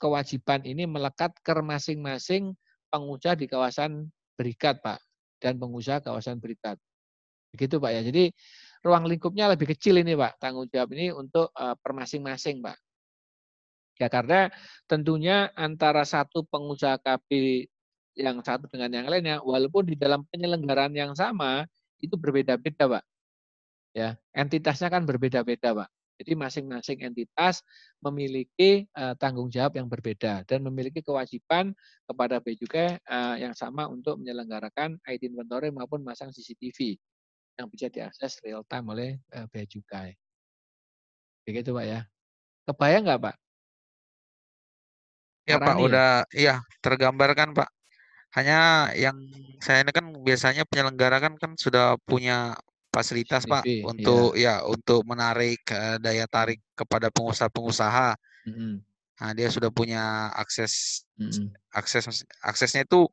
[0.00, 2.56] kewajiban ini melekat ke masing-masing
[2.88, 5.00] pengusaha di kawasan berikat, Pak,
[5.40, 6.80] dan pengusaha kawasan berikat.
[7.52, 8.00] Begitu, Pak ya.
[8.00, 8.32] Jadi
[8.80, 10.40] ruang lingkupnya lebih kecil ini, Pak.
[10.40, 12.76] Tanggung jawab ini untuk uh, per masing-masing, Pak.
[14.00, 14.48] Ya karena
[14.88, 17.28] tentunya antara satu pengusaha KB
[18.16, 21.68] yang satu dengan yang lainnya, walaupun di dalam penyelenggaraan yang sama
[22.00, 23.04] itu berbeda-beda, Pak.
[23.90, 25.88] Ya, entitasnya kan berbeda-beda, Pak.
[26.20, 27.64] Jadi masing-masing entitas
[28.04, 31.72] memiliki uh, tanggung jawab yang berbeda dan memiliki kewajiban
[32.04, 37.00] kepada Bea Cukai uh, yang sama untuk menyelenggarakan ID inventory maupun masang CCTV
[37.56, 40.12] yang bisa diakses real time oleh uh, Cukai.
[41.48, 42.00] Begitu Pak ya.
[42.68, 43.36] Kebayang nggak Pak?
[45.48, 45.80] Ya Pak, ya?
[45.80, 47.68] udah iya tergambarkan Pak.
[48.36, 49.16] Hanya yang
[49.56, 52.60] saya ini kan biasanya penyelenggara kan kan sudah punya
[52.90, 53.82] fasilitas Pak iya.
[53.86, 58.18] untuk ya untuk menarik uh, daya tarik kepada pengusaha-pengusaha.
[58.50, 58.72] Mm-hmm.
[59.20, 61.54] Nah, dia sudah punya akses mm-hmm.
[61.74, 63.06] akses aksesnya itu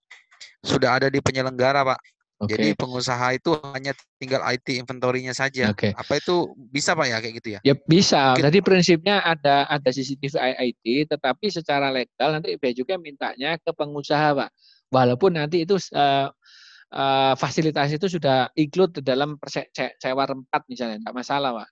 [0.66, 2.00] sudah ada di penyelenggara Pak.
[2.38, 2.54] Okay.
[2.54, 5.74] Jadi pengusaha itu hanya tinggal IT inventory-nya saja.
[5.74, 5.90] Okay.
[5.98, 7.60] Apa itu bisa Pak ya kayak gitu ya?
[7.66, 8.38] Ya bisa.
[8.38, 8.46] Mungkin...
[8.46, 14.38] Jadi prinsipnya ada ada CCTV IT, tetapi secara legal nanti Bea juga mintanya ke pengusaha
[14.38, 14.50] Pak.
[14.94, 16.30] Walaupun nanti itu uh,
[16.94, 19.36] uh, fasilitas itu sudah include dalam
[19.98, 21.70] sewa tempat misalnya, enggak masalah, Pak.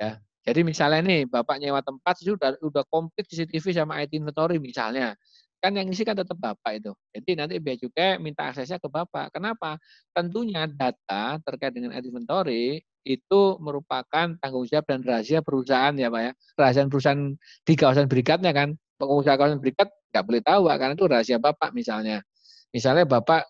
[0.00, 0.12] Ya.
[0.40, 5.12] Jadi misalnya nih Bapak nyewa tempat sudah udah komplit CCTV sama IT inventory misalnya.
[5.60, 6.96] Kan yang isi kan tetap Bapak itu.
[7.12, 9.36] Jadi nanti biar juga minta aksesnya ke Bapak.
[9.36, 9.76] Kenapa?
[10.16, 16.20] Tentunya data terkait dengan IT inventory itu merupakan tanggung jawab dan rahasia perusahaan ya Pak
[16.24, 16.32] ya.
[16.56, 17.22] Rahasia perusahaan
[17.68, 18.72] di kawasan berikatnya kan.
[18.96, 22.24] Pengusaha kawasan berikat nggak boleh tahu karena itu rahasia Bapak misalnya.
[22.70, 23.46] Misalnya Bapak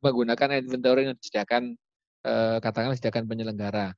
[0.00, 1.76] menggunakan inventory yang disediakan
[2.24, 3.92] eh, katakanlah disediakan penyelenggara.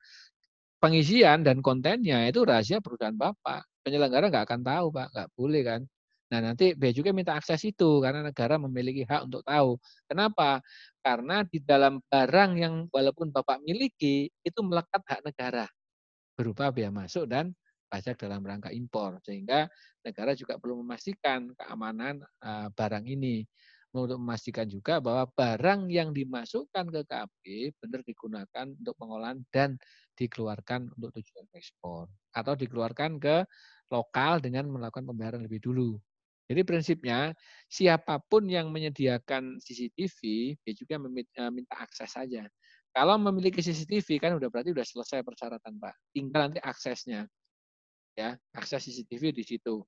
[0.77, 3.65] Pengisian dan kontennya itu rahasia perusahaan Bapak.
[3.81, 5.07] Penyelenggara nggak akan tahu, Pak.
[5.15, 5.81] Nggak boleh kan.
[6.27, 9.79] Nah, nanti Bea juga minta akses itu karena negara memiliki hak untuk tahu.
[10.11, 10.59] Kenapa?
[10.99, 15.65] Karena di dalam barang yang walaupun Bapak miliki itu melekat hak negara
[16.37, 17.49] berupa biaya masuk dan
[17.89, 19.65] pajak dalam rangka impor sehingga
[20.05, 23.41] negara juga perlu memastikan keamanan uh, barang ini
[23.95, 27.41] untuk memastikan juga bahwa barang yang dimasukkan ke KB
[27.79, 29.79] benar digunakan untuk pengolahan dan
[30.19, 33.47] dikeluarkan untuk tujuan ekspor atau dikeluarkan ke
[33.89, 35.95] lokal dengan melakukan pembayaran lebih dulu.
[36.47, 37.35] Jadi prinsipnya
[37.67, 40.19] siapa pun yang menyediakan CCTV
[40.63, 42.47] dia juga eh, minta akses saja.
[42.95, 45.95] Kalau memiliki CCTV kan udah berarti udah selesai persyaratan Pak.
[46.15, 47.27] Tinggal nanti aksesnya.
[48.17, 49.83] Ya, akses CCTV di situ.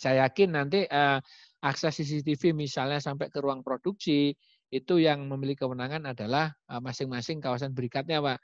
[0.00, 1.20] Saya yakin nanti uh,
[1.60, 4.32] akses CCTV misalnya sampai ke ruang produksi
[4.72, 8.40] itu yang memiliki kewenangan adalah uh, masing-masing kawasan berikatnya, Pak.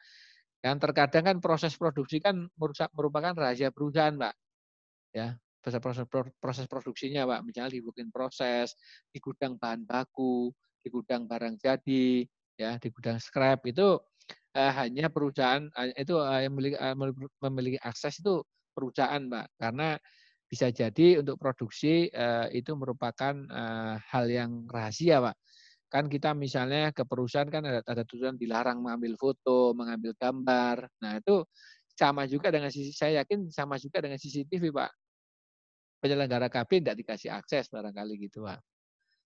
[0.60, 2.44] Dan terkadang kan proses produksi kan
[2.92, 4.34] merupakan rahasia perusahaan, Pak.
[5.16, 6.04] Ya, proses proses
[6.36, 7.40] proses produksinya, Pak.
[7.48, 8.76] Misalnya di working proses,
[9.08, 10.52] di gudang bahan baku,
[10.84, 12.26] di gudang barang jadi,
[12.60, 13.96] ya, di gudang scrap itu
[14.52, 16.92] uh, hanya perusahaan uh, itu uh, yang memiliki, uh,
[17.48, 18.44] memiliki akses itu
[18.76, 19.46] perusahaan, Pak.
[19.56, 19.96] Karena
[20.46, 25.36] bisa jadi untuk produksi uh, itu merupakan uh, hal yang rahasia, Pak.
[25.86, 30.86] Kan kita misalnya ke perusahaan kan ada, ada tujuan dilarang mengambil foto, mengambil gambar.
[31.02, 31.46] Nah, itu
[31.96, 34.90] sama juga dengan sisi saya yakin sama juga dengan CCTV, Pak.
[36.02, 38.60] Penyelenggara KB tidak dikasih akses barangkali gitu, Pak.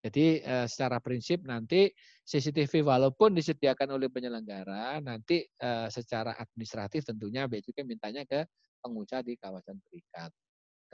[0.05, 1.89] Jadi eh, secara prinsip nanti
[2.30, 8.45] CCTV walaupun disediakan oleh penyelenggara, nanti eh, secara administratif tentunya Bea Cukai mintanya ke
[8.86, 10.30] pengusaha di kawasan berikat.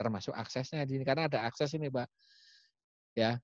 [0.02, 2.10] Termasuk aksesnya di sini karena ada akses ini, Pak.
[3.14, 3.38] Ya.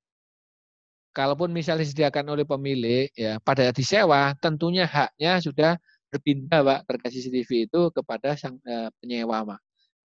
[1.15, 5.73] Kalaupun misalnya disediakan oleh pemilik ya pada disewa, tentunya haknya sudah
[6.11, 9.61] berpindah, Pak, terkait CCTV itu kepada sang eh, penyewa, Pak.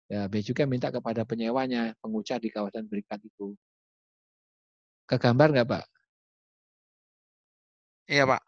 [0.05, 3.57] Ya, Bea Cukai minta kepada penyewanya, pengusaha di kawasan berikat itu.
[5.09, 5.85] Ke gambar nggak Pak?
[8.05, 8.41] Iya Pak,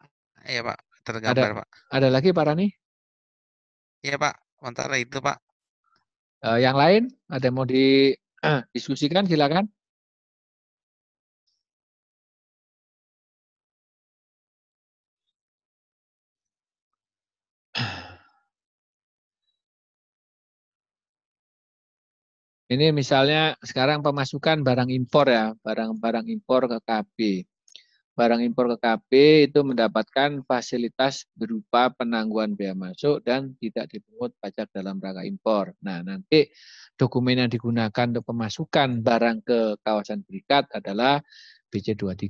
[0.46, 1.68] iya Pak, tergambar ada, Pak.
[1.90, 2.66] Ada lagi Pak Rani?
[4.06, 5.47] Iya Pak, sementara itu Pak.
[6.38, 9.66] Uh, yang lain ada yang mau didiskusikan silakan.
[22.68, 27.16] Ini misalnya sekarang pemasukan barang impor ya, barang-barang impor ke KB.
[28.18, 29.10] Barang impor ke KB
[29.46, 35.70] itu mendapatkan fasilitas berupa penangguhan bea masuk dan tidak dipungut pajak dalam rangka impor.
[35.86, 36.50] Nah, nanti
[36.98, 41.22] dokumen yang digunakan untuk pemasukan barang ke kawasan berikat adalah
[41.70, 42.26] BC23.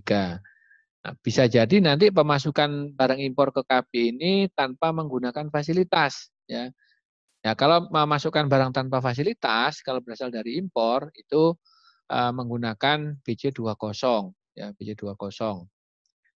[1.09, 6.69] Nah, bisa jadi nanti pemasukan barang impor ke KB ini tanpa menggunakan fasilitas ya
[7.39, 11.55] Ya, kalau memasukkan barang tanpa fasilitas, kalau berasal dari impor itu
[12.11, 15.78] uh, menggunakan BC20 ya, BC20.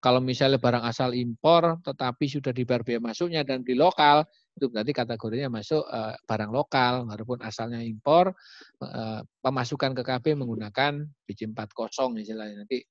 [0.02, 4.26] Kalau misalnya barang asal impor tetapi sudah dibayar biaya masuknya dan di lokal,
[4.58, 8.34] itu berarti kategorinya masuk uh, barang lokal walaupun asalnya impor,
[8.82, 12.82] uh, pemasukan ke KB menggunakan BC40 istilahnya nanti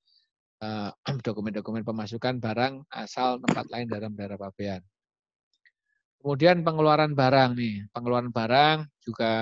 [1.26, 4.78] dokumen-dokumen uh, pemasukan barang asal tempat lain dalam daerah pabean.
[6.20, 9.32] Kemudian pengeluaran barang nih, pengeluaran barang juga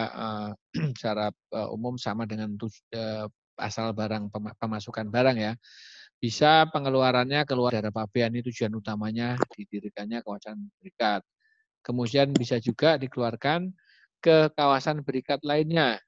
[0.97, 1.29] secara
[1.75, 2.55] umum sama dengan
[3.59, 5.53] asal barang pemasukan barang ya.
[6.19, 11.23] Bisa pengeluarannya keluar dari pabean ini tujuan utamanya didirikannya kawasan berikat.
[11.79, 13.71] Kemudian bisa juga dikeluarkan
[14.19, 16.03] ke kawasan berikat lainnya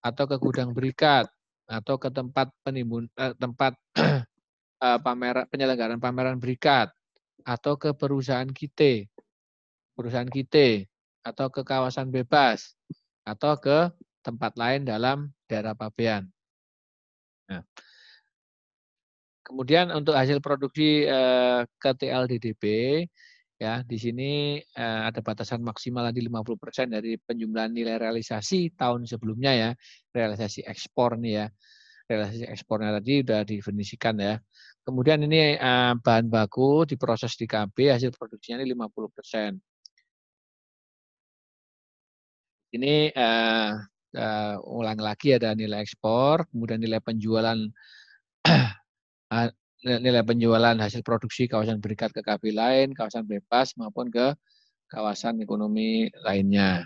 [0.00, 1.28] atau ke gudang berikat
[1.68, 3.76] atau ke tempat penimbun eh, tempat
[5.04, 6.88] pameran penyelenggaraan pameran berikat
[7.44, 9.04] atau ke perusahaan kita
[9.92, 10.88] perusahaan kita
[11.26, 12.78] atau ke kawasan bebas
[13.26, 13.92] atau ke
[14.24, 16.24] tempat lain dalam daerah pabean.
[17.50, 17.66] Nah,
[19.48, 22.64] kemudian untuk hasil produksi eh, ke TLDDP
[23.58, 29.52] ya di sini eh, ada batasan maksimal di 50% dari penjumlahan nilai realisasi tahun sebelumnya
[29.56, 29.70] ya.
[30.12, 31.46] Realisasi ekspor nih ya.
[32.08, 34.34] Realisasi ekspornya tadi sudah definisikan ya.
[34.84, 39.56] Kemudian ini eh, bahan baku diproses di KB hasil produksinya ini 50%
[42.68, 43.72] Ini uh,
[44.12, 47.56] uh, ulang lagi ada nilai ekspor, kemudian nilai penjualan
[49.84, 54.34] nilai penjualan hasil produksi kawasan berikat ke KB lain, kawasan bebas maupun ke
[54.90, 56.82] kawasan ekonomi lainnya.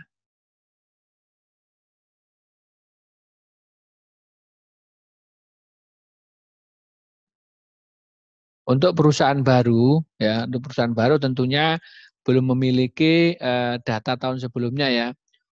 [8.63, 11.83] Untuk perusahaan baru, ya, untuk perusahaan baru tentunya
[12.23, 15.09] belum memiliki uh, data tahun sebelumnya ya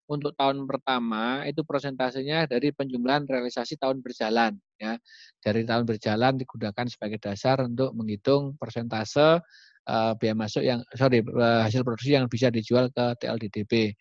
[0.10, 4.98] untuk tahun pertama itu persentasenya dari penjumlahan realisasi tahun berjalan ya.
[5.38, 9.40] Dari tahun berjalan digunakan sebagai dasar untuk menghitung persentase
[9.86, 13.94] uh, biaya masuk yang sorry uh, hasil produksi yang bisa dijual ke TLDDP.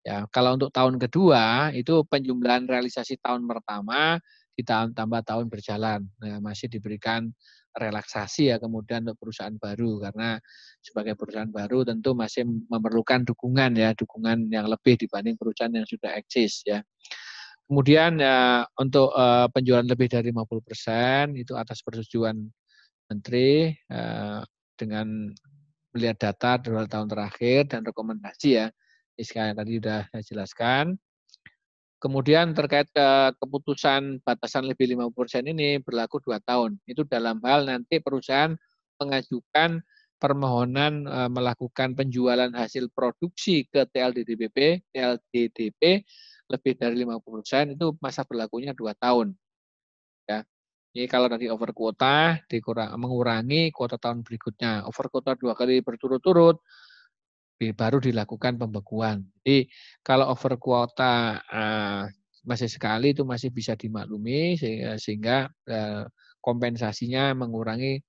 [0.00, 4.16] Ya, kalau untuk tahun kedua itu penjumlahan realisasi tahun pertama
[4.62, 6.04] ditambah tahun berjalan.
[6.20, 7.32] Nah, masih diberikan
[7.70, 10.42] relaksasi ya kemudian untuk perusahaan baru karena
[10.82, 16.10] sebagai perusahaan baru tentu masih memerlukan dukungan ya dukungan yang lebih dibanding perusahaan yang sudah
[16.18, 16.82] eksis ya.
[17.70, 22.34] Kemudian ya untuk uh, penjualan lebih dari 50% itu atas persetujuan
[23.06, 24.42] menteri uh,
[24.74, 25.30] dengan
[25.94, 28.66] melihat data dua tahun terakhir dan rekomendasi ya.
[29.14, 30.84] Ini sekali tadi sudah saya jelaskan.
[32.00, 36.80] Kemudian terkait ke keputusan batasan lebih 50% ini berlaku dua tahun.
[36.88, 38.56] Itu dalam hal nanti perusahaan
[38.96, 39.84] mengajukan
[40.16, 46.04] permohonan e, melakukan penjualan hasil produksi ke TLDDP, TLDDP
[46.48, 49.36] lebih dari 50% itu masa berlakunya dua tahun.
[50.24, 50.40] Ya.
[50.96, 54.88] Ini kalau tadi over kuota dikurang, mengurangi kuota tahun berikutnya.
[54.88, 56.64] Over kuota dua kali berturut-turut
[57.76, 59.28] baru dilakukan pembekuan.
[59.44, 59.68] Jadi
[60.00, 62.08] kalau over kuota uh,
[62.48, 64.56] masih sekali itu masih bisa dimaklumi
[64.96, 66.08] sehingga, uh,
[66.40, 68.00] kompensasinya mengurangi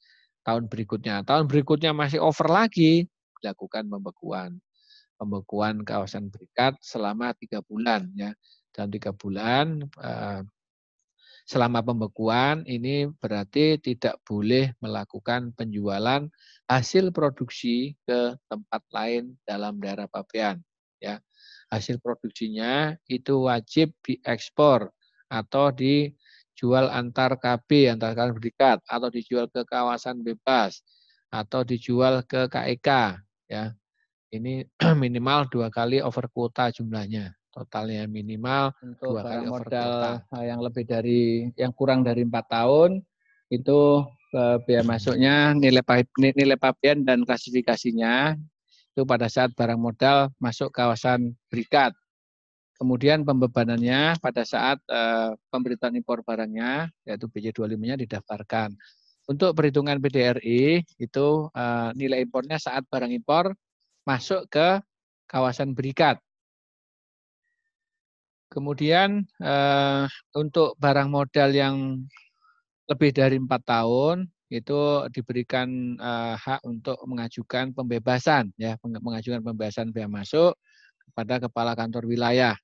[0.47, 1.27] tahun berikutnya.
[1.27, 3.05] Tahun berikutnya masih over lagi,
[3.43, 4.57] dilakukan pembekuan.
[5.19, 8.33] Pembekuan kawasan berikat selama tiga bulan ya.
[8.71, 10.41] Dalam tiga bulan uh,
[11.45, 16.25] selama pembekuan ini berarti tidak boleh melakukan penjualan
[16.71, 20.63] hasil produksi ke tempat lain dalam daerah pabean
[21.03, 21.19] ya.
[21.67, 24.87] Hasil produksinya itu wajib diekspor
[25.27, 30.79] atau dijual antar KB antar kalian berikat atau dijual ke kawasan bebas
[31.27, 33.19] atau dijual ke KEK
[33.51, 33.75] ya.
[34.31, 34.63] Ini
[35.03, 40.87] minimal dua kali over kuota jumlahnya totalnya minimal untuk dua kali modal eh, yang lebih
[40.87, 43.03] dari yang kurang dari empat tahun
[43.51, 44.07] itu
[44.63, 45.83] biaya masuknya nilai
[46.15, 48.39] nilai pabean dan klasifikasinya
[48.91, 51.95] itu pada saat barang modal masuk kawasan berikat.
[52.75, 58.73] Kemudian pembebanannya pada saat uh, pemberitaan impor barangnya yaitu BJ25-nya didaftarkan.
[59.29, 63.53] Untuk perhitungan PDRI itu uh, nilai impornya saat barang impor
[64.03, 64.81] masuk ke
[65.29, 66.19] kawasan berikat.
[68.51, 70.03] Kemudian eh,
[70.35, 72.03] untuk barang modal yang
[72.91, 80.11] lebih dari empat tahun itu diberikan eh, hak untuk mengajukan pembebasan ya mengajukan pembebasan biaya
[80.11, 80.59] masuk
[81.07, 82.59] kepada kepala kantor wilayah.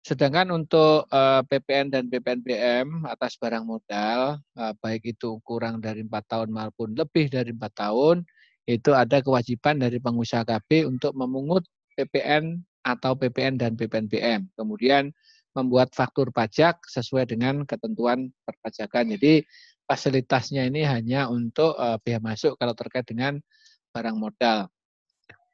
[0.00, 6.24] Sedangkan untuk eh, PPN dan PPNBM atas barang modal eh, baik itu kurang dari empat
[6.32, 8.24] tahun maupun lebih dari empat tahun
[8.64, 11.68] itu ada kewajiban dari pengusaha KB untuk memungut
[12.00, 14.48] PPN atau PPN dan PPNBM.
[14.56, 15.12] Kemudian
[15.54, 19.14] membuat faktur pajak sesuai dengan ketentuan perpajakan.
[19.18, 19.42] Jadi
[19.90, 23.42] fasilitasnya ini hanya untuk uh, biaya masuk kalau terkait dengan
[23.90, 24.70] barang modal.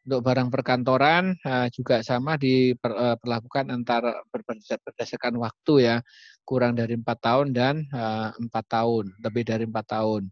[0.06, 5.96] Untuk barang perkantoran uh, juga sama diperlakukan uh, antara berdasarkan waktu ya,
[6.46, 7.74] kurang dari empat tahun dan
[8.38, 10.30] empat uh, tahun, lebih dari empat tahun.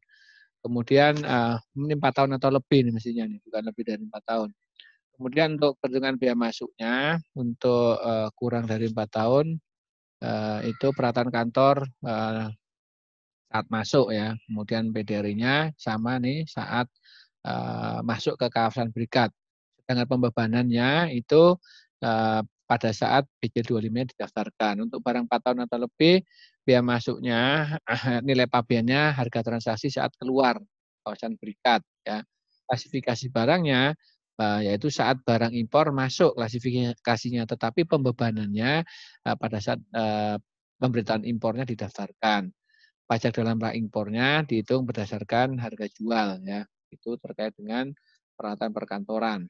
[0.62, 1.58] Kemudian uh,
[2.14, 4.48] tahun atau lebih nih mestinya nih, bukan lebih dari empat tahun.
[5.14, 9.62] Kemudian untuk perhitungan biaya masuknya untuk uh, kurang dari empat tahun
[10.22, 12.50] uh, itu peralatan kantor uh,
[13.50, 14.34] saat masuk ya.
[14.50, 16.90] Kemudian PDR-nya sama nih saat
[17.46, 19.30] uh, masuk ke kawasan berikat.
[19.78, 21.54] Sedangkan pembebanannya itu
[22.02, 24.82] uh, pada saat BJ25 didaftarkan.
[24.82, 26.24] Untuk barang 4 tahun atau lebih,
[26.64, 27.40] biaya masuknya,
[28.26, 30.58] nilai pabeannya, harga transaksi saat keluar
[31.04, 31.84] kawasan berikat.
[32.02, 32.24] Ya.
[32.64, 33.92] Klasifikasi barangnya
[34.38, 38.82] yaitu saat barang impor masuk klasifikasinya, tetapi pembebanannya
[39.22, 39.78] pada saat
[40.78, 42.50] pemberitaan impornya didaftarkan.
[43.04, 46.64] Pajak dalam rangka impornya dihitung berdasarkan harga jual ya.
[46.88, 47.92] Itu terkait dengan
[48.32, 49.44] peralatan perkantoran.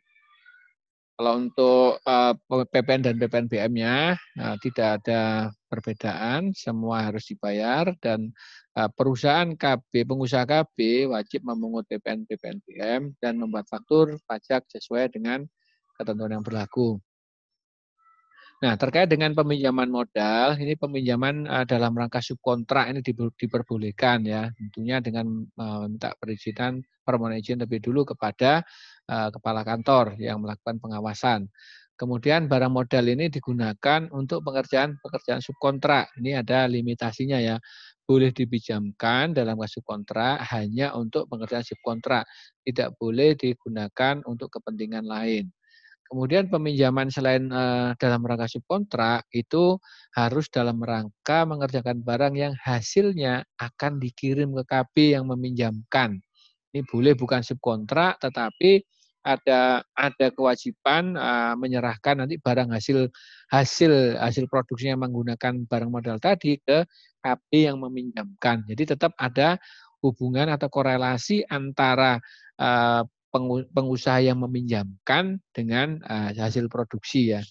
[1.15, 8.35] Kalau untuk uh, PPN dan PPNBM-nya uh, tidak ada perbedaan, semua harus dibayar dan
[8.75, 15.47] uh, perusahaan KB, pengusaha KB wajib memungut PPN PPNBM dan membuat faktur pajak sesuai dengan
[15.95, 16.99] ketentuan yang berlaku.
[18.65, 23.05] Nah, terkait dengan peminjaman modal, ini peminjaman uh, dalam rangka subkontrak ini
[23.37, 28.65] diperbolehkan ya, tentunya dengan meminta uh, perizinan permohonan izin lebih dulu kepada
[29.05, 31.53] Eh, kepala kantor yang melakukan pengawasan.
[31.93, 36.09] Kemudian barang modal ini digunakan untuk pengerjaan pekerjaan subkontrak.
[36.17, 37.61] Ini ada limitasinya ya.
[38.09, 42.25] Boleh dipinjamkan dalam kasus kontrak hanya untuk pengerjaan subkontrak.
[42.65, 45.53] Tidak boleh digunakan untuk kepentingan lain.
[46.05, 49.81] Kemudian peminjaman selain uh, dalam rangka subkontrak itu
[50.13, 56.21] harus dalam rangka mengerjakan barang yang hasilnya akan dikirim ke KB yang meminjamkan.
[56.75, 58.85] Ini boleh bukan subkontrak, tetapi
[59.25, 63.09] ada ada kewajiban uh, menyerahkan nanti barang hasil
[63.49, 66.85] hasil hasil produksinya menggunakan barang modal tadi ke
[67.25, 68.69] KP yang meminjamkan.
[68.69, 69.57] Jadi tetap ada
[70.05, 72.21] hubungan atau korelasi antara
[72.61, 73.09] uh,
[73.75, 77.43] pengusaha yang meminjamkan dengan uh, hasil produksi ya.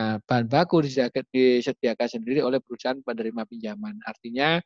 [0.00, 4.00] Nah, bahan baku disediakan, sendiri oleh perusahaan penerima pinjaman.
[4.08, 4.56] Artinya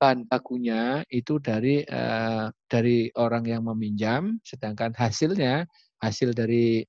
[0.00, 5.68] bahan bakunya itu dari uh, dari orang yang meminjam, sedangkan hasilnya
[6.00, 6.80] hasil dari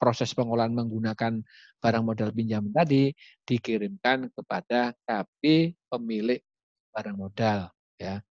[0.00, 1.44] proses pengolahan menggunakan
[1.80, 3.12] barang modal pinjam tadi
[3.44, 6.40] dikirimkan kepada KP pemilik
[6.92, 7.68] barang modal
[8.00, 8.24] ya.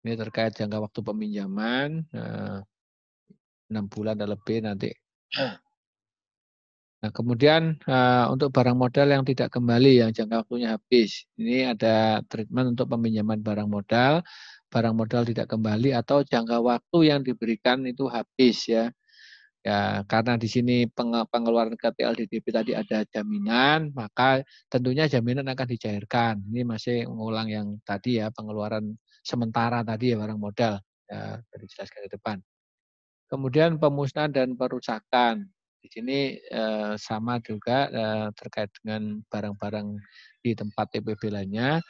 [0.00, 2.58] Ini terkait jangka waktu peminjaman eh,
[3.70, 4.90] enam bulan dan lebih nanti
[7.00, 11.24] Nah, kemudian uh, untuk barang modal yang tidak kembali yang jangka waktunya habis.
[11.40, 14.20] Ini ada treatment untuk peminjaman barang modal
[14.70, 18.94] barang modal tidak kembali atau jangka waktu yang diberikan itu habis ya.
[19.60, 20.88] Ya, karena di sini
[21.28, 24.40] pengeluaran KTLDDP tadi ada jaminan, maka
[24.72, 26.40] tentunya jaminan akan dicairkan.
[26.48, 30.80] Ini masih mengulang yang tadi ya, pengeluaran sementara tadi ya barang modal.
[31.04, 32.40] Ya, dijelaskan ke depan.
[33.28, 35.44] Kemudian pemusnahan dan perusakan.
[35.80, 39.86] Di sini eh, sama juga eh, terkait dengan barang-barang
[40.40, 41.84] di tempat TPB lainnya.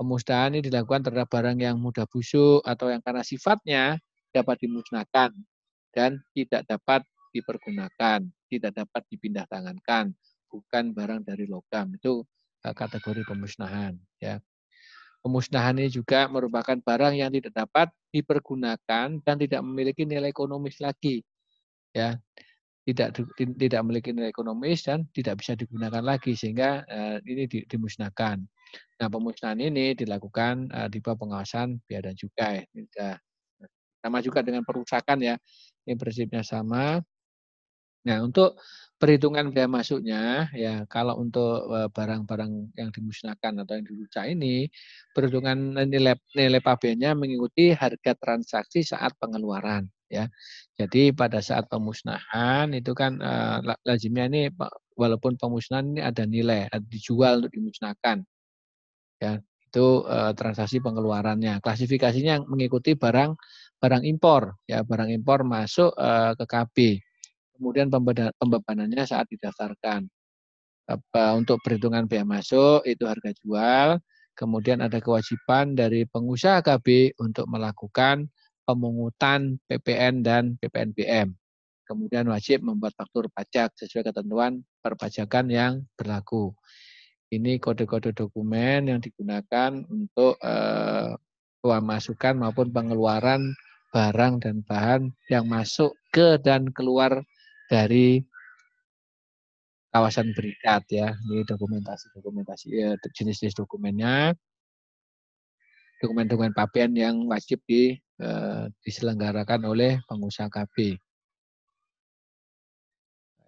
[0.00, 4.00] Pemusnahan ini dilakukan terhadap barang yang mudah busuk atau yang karena sifatnya
[4.32, 5.30] dapat dimusnahkan
[5.94, 10.10] dan tidak dapat dipergunakan, tidak dapat dipindah tangankan,
[10.50, 11.94] bukan barang dari logam.
[11.94, 12.26] Itu
[12.66, 13.94] eh, kategori pemusnahan.
[14.18, 14.42] Ya.
[15.24, 21.24] Pemusnahan ini juga merupakan barang yang tidak dapat dipergunakan dan tidak memiliki nilai ekonomis lagi.
[21.96, 22.20] Ya,
[22.84, 23.24] tidak
[23.56, 28.44] tidak memiliki nilai ekonomis dan tidak bisa digunakan lagi sehingga uh, ini dimusnahkan.
[29.00, 32.68] Nah, pemusnahan ini dilakukan uh, di bawah pengawasan biaya dan cukai.
[34.04, 35.40] Sama juga dengan perusakan ya.
[35.84, 37.00] Ini prinsipnya sama.
[38.04, 38.60] Nah, untuk
[39.00, 44.68] perhitungan biaya masuknya ya kalau untuk e, barang-barang yang dimusnahkan atau yang dirusak ini
[45.16, 50.24] perhitungan nilai nilai pabennya mengikuti harga transaksi saat pengeluaran ya.
[50.78, 54.42] Jadi pada saat pemusnahan itu kan uh, lazimnya ini
[54.98, 58.26] walaupun pemusnahan ini ada nilai dijual untuk dimusnahkan.
[59.22, 59.38] Ya,
[59.74, 61.58] itu uh, transaksi pengeluarannya.
[61.62, 63.34] Klasifikasinya mengikuti barang
[63.84, 66.76] barang impor ya, barang impor masuk uh, ke KB
[67.54, 67.88] kemudian
[68.36, 70.10] pembebanannya saat didaftarkan.
[71.38, 73.88] Untuk perhitungan biaya masuk itu harga jual,
[74.36, 78.28] kemudian ada kewajiban dari pengusaha KB untuk melakukan
[78.68, 81.32] pemungutan PPN dan PPNBM.
[81.84, 86.52] Kemudian wajib membuat faktur pajak sesuai ketentuan perpajakan yang berlaku.
[87.32, 91.12] Ini kode-kode dokumen yang digunakan untuk eh,
[91.64, 93.52] pemasukan maupun pengeluaran
[93.94, 97.22] barang dan bahan yang masuk ke dan keluar
[97.70, 98.26] dari
[99.94, 101.14] kawasan berikat ya.
[101.30, 104.34] Ini dokumentasi-dokumentasi ya, jenis-jenis dokumennya.
[106.02, 110.98] Dokumen-dokumen pabean yang wajib di, eh, diselenggarakan oleh pengusaha KB.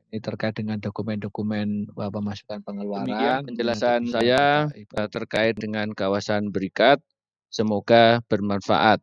[0.07, 3.11] Ini terkait dengan dokumen-dokumen pemasukan pengeluaran.
[3.11, 7.03] Demikian penjelasan saya eh, terkait dengan kawasan berikat.
[7.51, 9.03] Semoga bermanfaat.